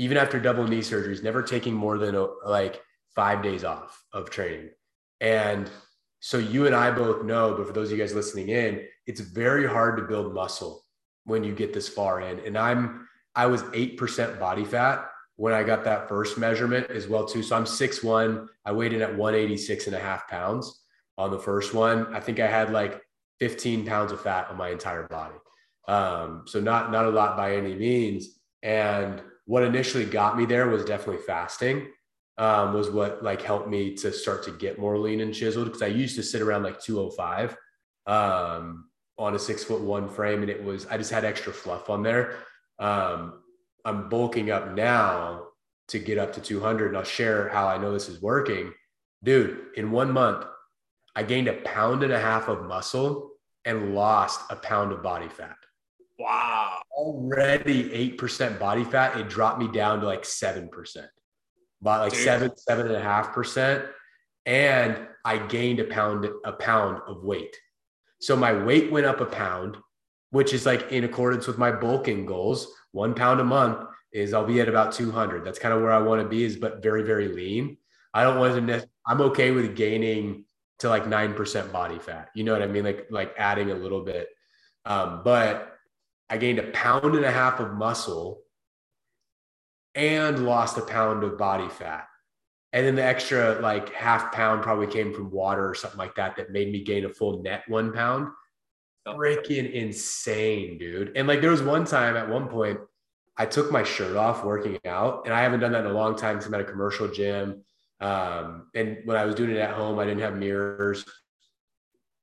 [0.00, 2.80] even after double knee surgeries, never taking more than a, like
[3.14, 4.70] five days off of training.
[5.20, 5.70] And
[6.20, 9.20] so you and I both know, but for those of you guys listening in, it's
[9.20, 10.84] very hard to build muscle
[11.24, 12.38] when you get this far in.
[12.40, 17.24] And I'm, I was 8% body fat when I got that first measurement as well
[17.24, 17.42] too.
[17.42, 18.48] So I'm six one.
[18.66, 20.82] I weighed in at 186 and a half pounds
[21.16, 22.14] on the first one.
[22.14, 23.00] I think I had like
[23.38, 25.36] 15 pounds of fat on my entire body.
[25.88, 28.38] Um, so not, not a lot by any means.
[28.62, 31.88] And what initially got me there was definitely fasting
[32.40, 35.82] um, was what like helped me to start to get more lean and chiseled because
[35.82, 37.56] I used to sit around like 205
[38.06, 38.88] um,
[39.18, 42.02] on a six foot one frame and it was I just had extra fluff on
[42.02, 42.38] there.
[42.78, 43.42] Um,
[43.84, 45.48] I'm bulking up now
[45.88, 46.88] to get up to 200.
[46.88, 48.72] And I'll share how I know this is working.
[49.22, 50.46] Dude, in one month,
[51.14, 53.32] I gained a pound and a half of muscle
[53.64, 55.56] and lost a pound of body fat.
[56.18, 56.80] Wow.
[56.92, 59.18] Already 8% body fat.
[59.18, 60.70] It dropped me down to like 7%,
[61.80, 62.22] about like Dude.
[62.22, 63.84] seven, seven and a half percent.
[64.46, 67.56] And I gained a pound, a pound of weight.
[68.20, 69.76] So my weight went up a pound,
[70.30, 72.72] which is like in accordance with my bulking goals.
[72.92, 75.44] One pound a month is I'll be at about 200.
[75.44, 77.76] That's kind of where I want to be, is but very, very lean.
[78.12, 80.44] I don't want to, I'm okay with gaining
[80.80, 82.30] to like 9% body fat.
[82.34, 82.84] You know what I mean?
[82.84, 84.28] Like, like adding a little bit.
[84.84, 85.76] Um, but
[86.28, 88.42] I gained a pound and a half of muscle
[89.94, 92.06] and lost a pound of body fat.
[92.72, 96.36] And then the extra like half pound probably came from water or something like that
[96.36, 98.28] that made me gain a full net one pound.
[99.06, 101.16] Freaking insane, dude.
[101.16, 102.78] And like there was one time at one point,
[103.36, 106.14] I took my shirt off working out, and I haven't done that in a long
[106.14, 107.64] time because I'm at a commercial gym.
[108.00, 111.04] Um, and when I was doing it at home, I didn't have mirrors.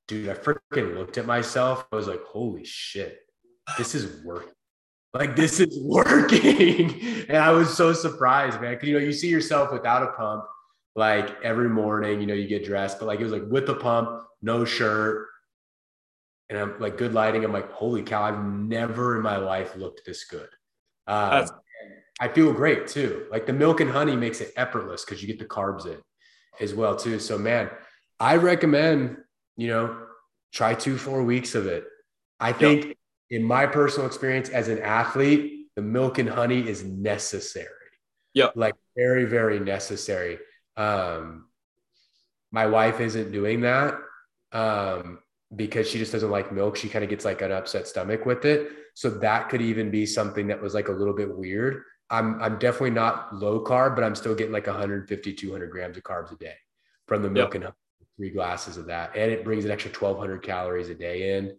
[0.07, 1.85] Dude, I freaking looked at myself.
[1.91, 3.19] I was like, holy shit,
[3.77, 4.53] this is working.
[5.17, 7.25] Like this is working.
[7.27, 8.75] and I was so surprised, man.
[8.77, 10.45] Cause you know, you see yourself without a pump,
[10.95, 13.75] like every morning, you know, you get dressed, but like it was like with the
[13.75, 15.27] pump, no shirt.
[16.49, 17.43] And I'm like good lighting.
[17.43, 20.47] I'm like, holy cow, I've never in my life looked this good.
[21.07, 21.47] Um,
[22.19, 23.25] I feel great too.
[23.31, 25.97] Like the milk and honey makes it effortless because you get the carbs in
[26.59, 27.19] as well too.
[27.19, 27.69] So man,
[28.19, 29.17] I recommend,
[29.55, 30.03] you know,
[30.53, 31.85] try two, four weeks of it.
[32.39, 32.97] I think yep.
[33.29, 37.67] In my personal experience as an athlete, the milk and honey is necessary.
[38.33, 38.49] Yeah.
[38.55, 40.39] Like very, very necessary.
[40.75, 41.47] Um,
[42.51, 43.99] my wife isn't doing that.
[44.51, 45.19] Um,
[45.55, 46.75] because she just doesn't like milk.
[46.75, 48.69] She kind of gets like an upset stomach with it.
[48.95, 51.83] So that could even be something that was like a little bit weird.
[52.09, 56.03] I'm I'm definitely not low carb, but I'm still getting like 150, 200 grams of
[56.03, 56.55] carbs a day
[57.05, 57.63] from the milk yep.
[57.63, 57.73] and
[58.17, 59.15] three glasses of that.
[59.15, 61.57] And it brings an extra 1200 calories a day in.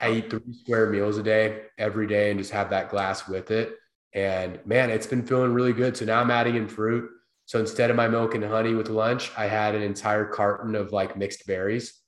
[0.00, 3.50] I eat three square meals a day every day and just have that glass with
[3.50, 3.74] it.
[4.12, 5.96] And man, it's been feeling really good.
[5.96, 7.10] So now I'm adding in fruit.
[7.46, 10.92] So instead of my milk and honey with lunch, I had an entire carton of
[10.92, 12.00] like mixed berries.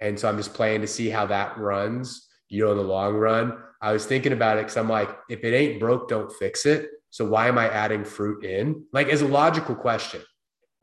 [0.00, 3.14] And so I'm just playing to see how that runs, you know, in the long
[3.14, 3.58] run.
[3.80, 6.88] I was thinking about it because I'm like, if it ain't broke, don't fix it.
[7.10, 8.84] So why am I adding fruit in?
[8.92, 10.20] Like, as a logical question,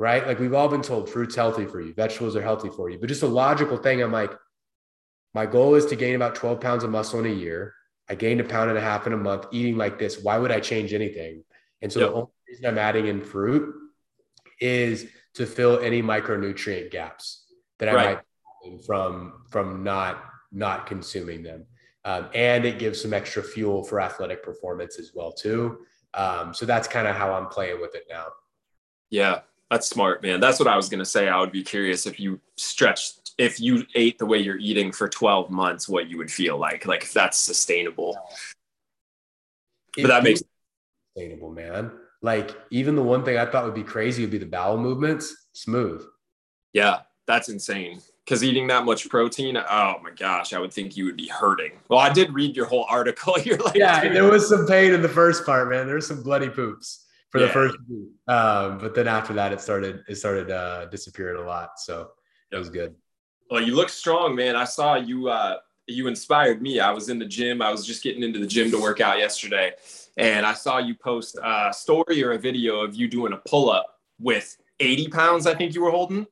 [0.02, 0.26] right?
[0.26, 3.08] Like we've all been told fruit's healthy for you, vegetables are healthy for you, but
[3.08, 4.02] just a logical thing.
[4.02, 4.32] I'm like,
[5.34, 7.74] my goal is to gain about 12 pounds of muscle in a year.
[8.10, 10.22] I gained a pound and a half in a month eating like this.
[10.22, 11.44] Why would I change anything?
[11.82, 12.10] And so yep.
[12.10, 13.74] the only reason I'm adding in fruit
[14.60, 17.46] is to fill any micronutrient gaps
[17.80, 18.20] that I right.
[18.64, 21.66] might from from not not consuming them.
[22.04, 25.80] Um, and it gives some extra fuel for athletic performance as well too.
[26.14, 28.26] Um, so that's kind of how I'm playing with it now.
[29.10, 30.40] Yeah, that's smart, man.
[30.40, 31.30] That's what I was going to say.
[31.30, 35.08] I would be curious if you stretched, if you ate the way you're eating for
[35.08, 38.18] 12 months, what you would feel like, like if that's sustainable.
[39.98, 40.42] It but that makes
[41.16, 41.92] sustainable, man.
[42.22, 45.48] Like even the one thing I thought would be crazy would be the bowel movements,
[45.54, 46.04] smooth.
[46.74, 51.06] Yeah, that's insane because eating that much protein, oh my gosh, I would think you
[51.06, 51.72] would be hurting.
[51.90, 53.36] Well, I did read your whole article.
[53.44, 55.86] You're like, yeah, there was some pain in the first part, man.
[55.86, 57.48] There was some bloody poops for yeah.
[57.48, 58.10] the first week.
[58.28, 61.80] Um, but then after that, it started it started uh, disappearing a lot.
[61.80, 62.12] So
[62.52, 62.96] it was good.
[63.52, 64.56] Well, you look strong, man.
[64.56, 65.28] I saw you.
[65.28, 66.80] Uh, you inspired me.
[66.80, 67.62] I was in the gym.
[67.62, 69.74] I was just getting into the gym to work out yesterday,
[70.16, 73.70] and I saw you post a story or a video of you doing a pull
[73.70, 75.48] up with 80 pounds.
[75.48, 76.26] I think you were holding.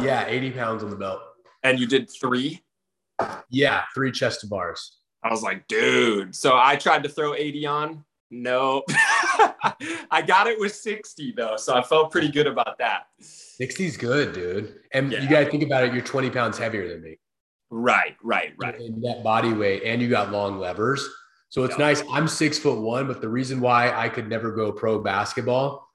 [0.00, 1.20] Yeah, 80 pounds on the belt.
[1.62, 2.64] And you did three?
[3.48, 4.98] Yeah, three chest to bars.
[5.22, 6.34] I was like, dude.
[6.34, 8.04] So I tried to throw 80 on.
[8.30, 8.82] No.
[10.10, 11.56] I got it with 60 though.
[11.56, 13.06] So I felt pretty good about that.
[13.20, 14.80] 60 is good, dude.
[14.92, 15.22] And yeah.
[15.22, 15.92] you got to think about it.
[15.92, 17.18] You're 20 pounds heavier than me.
[17.70, 18.80] Right, right, right.
[18.80, 21.08] In that body weight, and you got long levers.
[21.48, 22.02] So it's nice.
[22.10, 25.88] I'm six foot one, but the reason why I could never go pro basketball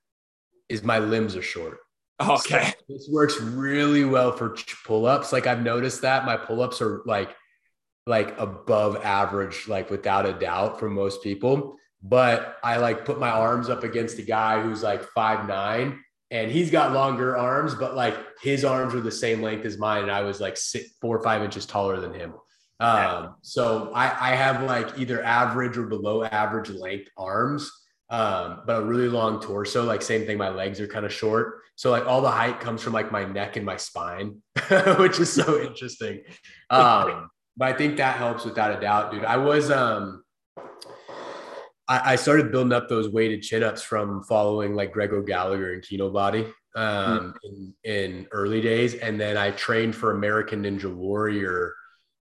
[0.70, 1.80] is my limbs are short.
[2.22, 2.66] Okay.
[2.66, 4.56] So this works really well for
[4.86, 5.34] pull-ups.
[5.34, 7.36] Like I've noticed that my pull-ups are like
[8.08, 11.78] like above average, like without a doubt for most people.
[12.04, 16.50] But I like put my arms up against a guy who's like five nine and
[16.50, 20.04] he's got longer arms, but like his arms were the same length as mine.
[20.04, 22.34] And I was like six, four or five inches taller than him.
[22.80, 27.70] Um, so I, I have like either average or below average length arms,
[28.10, 29.84] um, but a really long torso.
[29.84, 31.60] Like same thing, my legs are kind of short.
[31.76, 34.42] So like all the height comes from like my neck and my spine,
[34.98, 36.22] which is so interesting.
[36.70, 39.26] Um, but I think that helps without a doubt, dude.
[39.26, 40.21] I was um
[41.92, 45.84] I, I started building up those weighted chin ups from following like Greg Gallagher and
[45.84, 47.34] Kinobody um, mm.
[47.44, 48.94] in, in early days.
[48.96, 51.74] And then I trained for American Ninja Warrior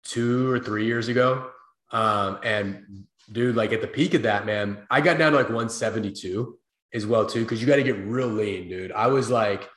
[0.04, 1.50] two or three years ago.
[1.92, 5.46] Um, and dude, like at the peak of that, man, I got down to like
[5.46, 6.58] 172
[6.92, 8.92] as well, too, because you got to get real lean, dude.
[8.92, 9.70] I was like,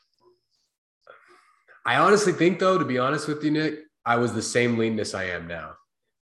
[1.86, 5.14] I honestly think, though, to be honest with you, Nick, I was the same leanness
[5.14, 5.76] I am now.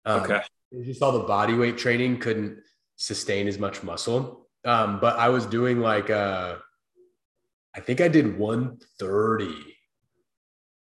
[0.05, 0.43] Um, okay.
[0.85, 2.59] Just all the body weight training couldn't
[3.05, 4.47] sustain as much muscle.
[4.65, 6.57] Um, but I was doing like, uh,
[7.77, 9.55] I think I did 130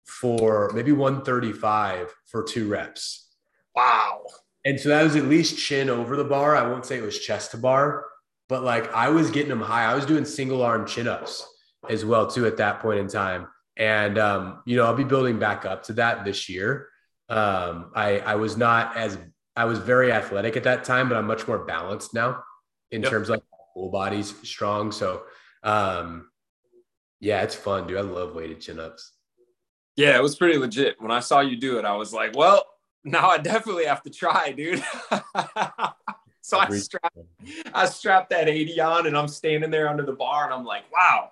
[0.06, 3.28] for maybe 135 for two reps.
[3.76, 4.24] Wow.
[4.66, 6.56] And so that was at least chin over the bar.
[6.56, 8.06] I won't say it was chest to bar,
[8.48, 9.86] but like I was getting them high.
[9.86, 11.48] I was doing single arm chin ups
[11.90, 13.48] as well too at that point in time.
[13.78, 16.90] And um, you know, I'll be building back up to that this year.
[17.30, 19.18] Um, I I was not as
[19.60, 22.46] I was very athletic at that time, but I'm much more balanced now
[22.92, 23.12] in yep.
[23.12, 23.44] terms of like
[23.74, 24.94] full body's strong.
[24.94, 25.24] So
[25.64, 26.30] um,
[27.20, 27.98] yeah, it's fun, dude.
[27.98, 29.12] I love weighted chin ups.
[29.98, 30.96] Yeah, it was pretty legit.
[31.02, 32.64] When I saw you do it, I was like, well,
[33.04, 34.82] now I definitely have to try, dude.
[36.42, 37.18] so I strapped,
[37.74, 40.90] I strapped that 80 on and I'm standing there under the bar and I'm like,
[40.90, 41.32] wow,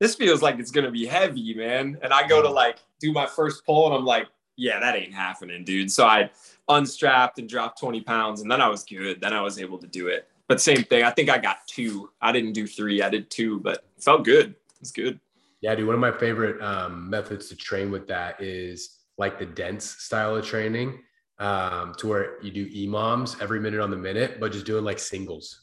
[0.00, 1.96] this feels like it's gonna be heavy, man.
[2.02, 4.26] And I go to like do my first pull and I'm like,
[4.58, 5.90] yeah, that ain't happening, dude.
[5.90, 6.30] So I
[6.68, 9.20] unstrapped and dropped 20 pounds and then I was good.
[9.20, 10.28] Then I was able to do it.
[10.48, 11.04] But same thing.
[11.04, 12.10] I think I got two.
[12.20, 13.00] I didn't do three.
[13.00, 14.56] I did two, but it felt good.
[14.80, 15.20] It's good.
[15.60, 15.86] Yeah, dude.
[15.86, 20.36] One of my favorite um, methods to train with that is like the dense style
[20.36, 21.00] of training,
[21.38, 24.98] um, to where you do EMOMs every minute on the minute, but just doing like
[24.98, 25.62] singles,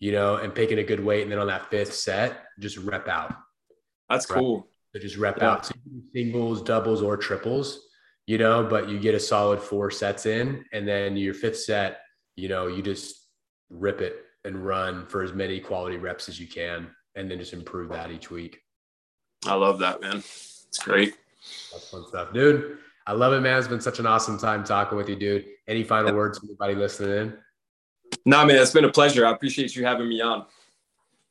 [0.00, 3.08] you know, and picking a good weight, and then on that fifth set, just rep
[3.08, 3.34] out.
[4.08, 4.68] That's cool.
[4.92, 5.50] So just rep yeah.
[5.50, 5.74] out so
[6.12, 7.86] singles, doubles, or triples,
[8.30, 12.02] you know, but you get a solid four sets in, and then your fifth set,
[12.36, 13.26] you know, you just
[13.70, 17.52] rip it and run for as many quality reps as you can, and then just
[17.52, 18.60] improve that each week.
[19.44, 20.18] I love that, man.
[20.18, 21.14] It's great.
[21.72, 22.78] That's fun stuff, dude.
[23.04, 23.58] I love it, man.
[23.58, 25.46] It's been such an awesome time talking with you, dude.
[25.66, 27.38] Any final words for anybody listening in?
[28.26, 29.26] Nah, man, it's been a pleasure.
[29.26, 30.46] I appreciate you having me on.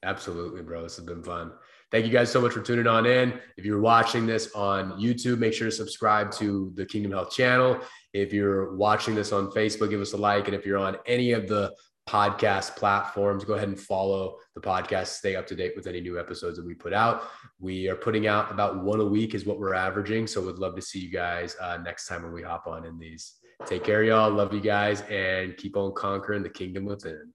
[0.04, 0.84] Absolutely, bro.
[0.84, 1.54] This has been fun.
[1.92, 3.40] Thank you guys so much for tuning on in.
[3.58, 7.80] If you're watching this on YouTube, make sure to subscribe to the Kingdom Health channel.
[8.14, 10.46] If you're watching this on Facebook, give us a like.
[10.48, 11.74] And if you're on any of the
[12.10, 13.46] podcast platforms.
[13.46, 16.66] Go ahead and follow the podcast, stay up to date with any new episodes that
[16.66, 17.30] we put out.
[17.60, 20.26] We are putting out about one a week, is what we're averaging.
[20.26, 22.98] So we'd love to see you guys uh, next time when we hop on in
[22.98, 23.36] these.
[23.66, 24.32] Take care, y'all.
[24.32, 27.32] Love you guys and keep on conquering the kingdom within.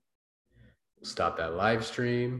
[1.02, 2.32] Stop that live stream.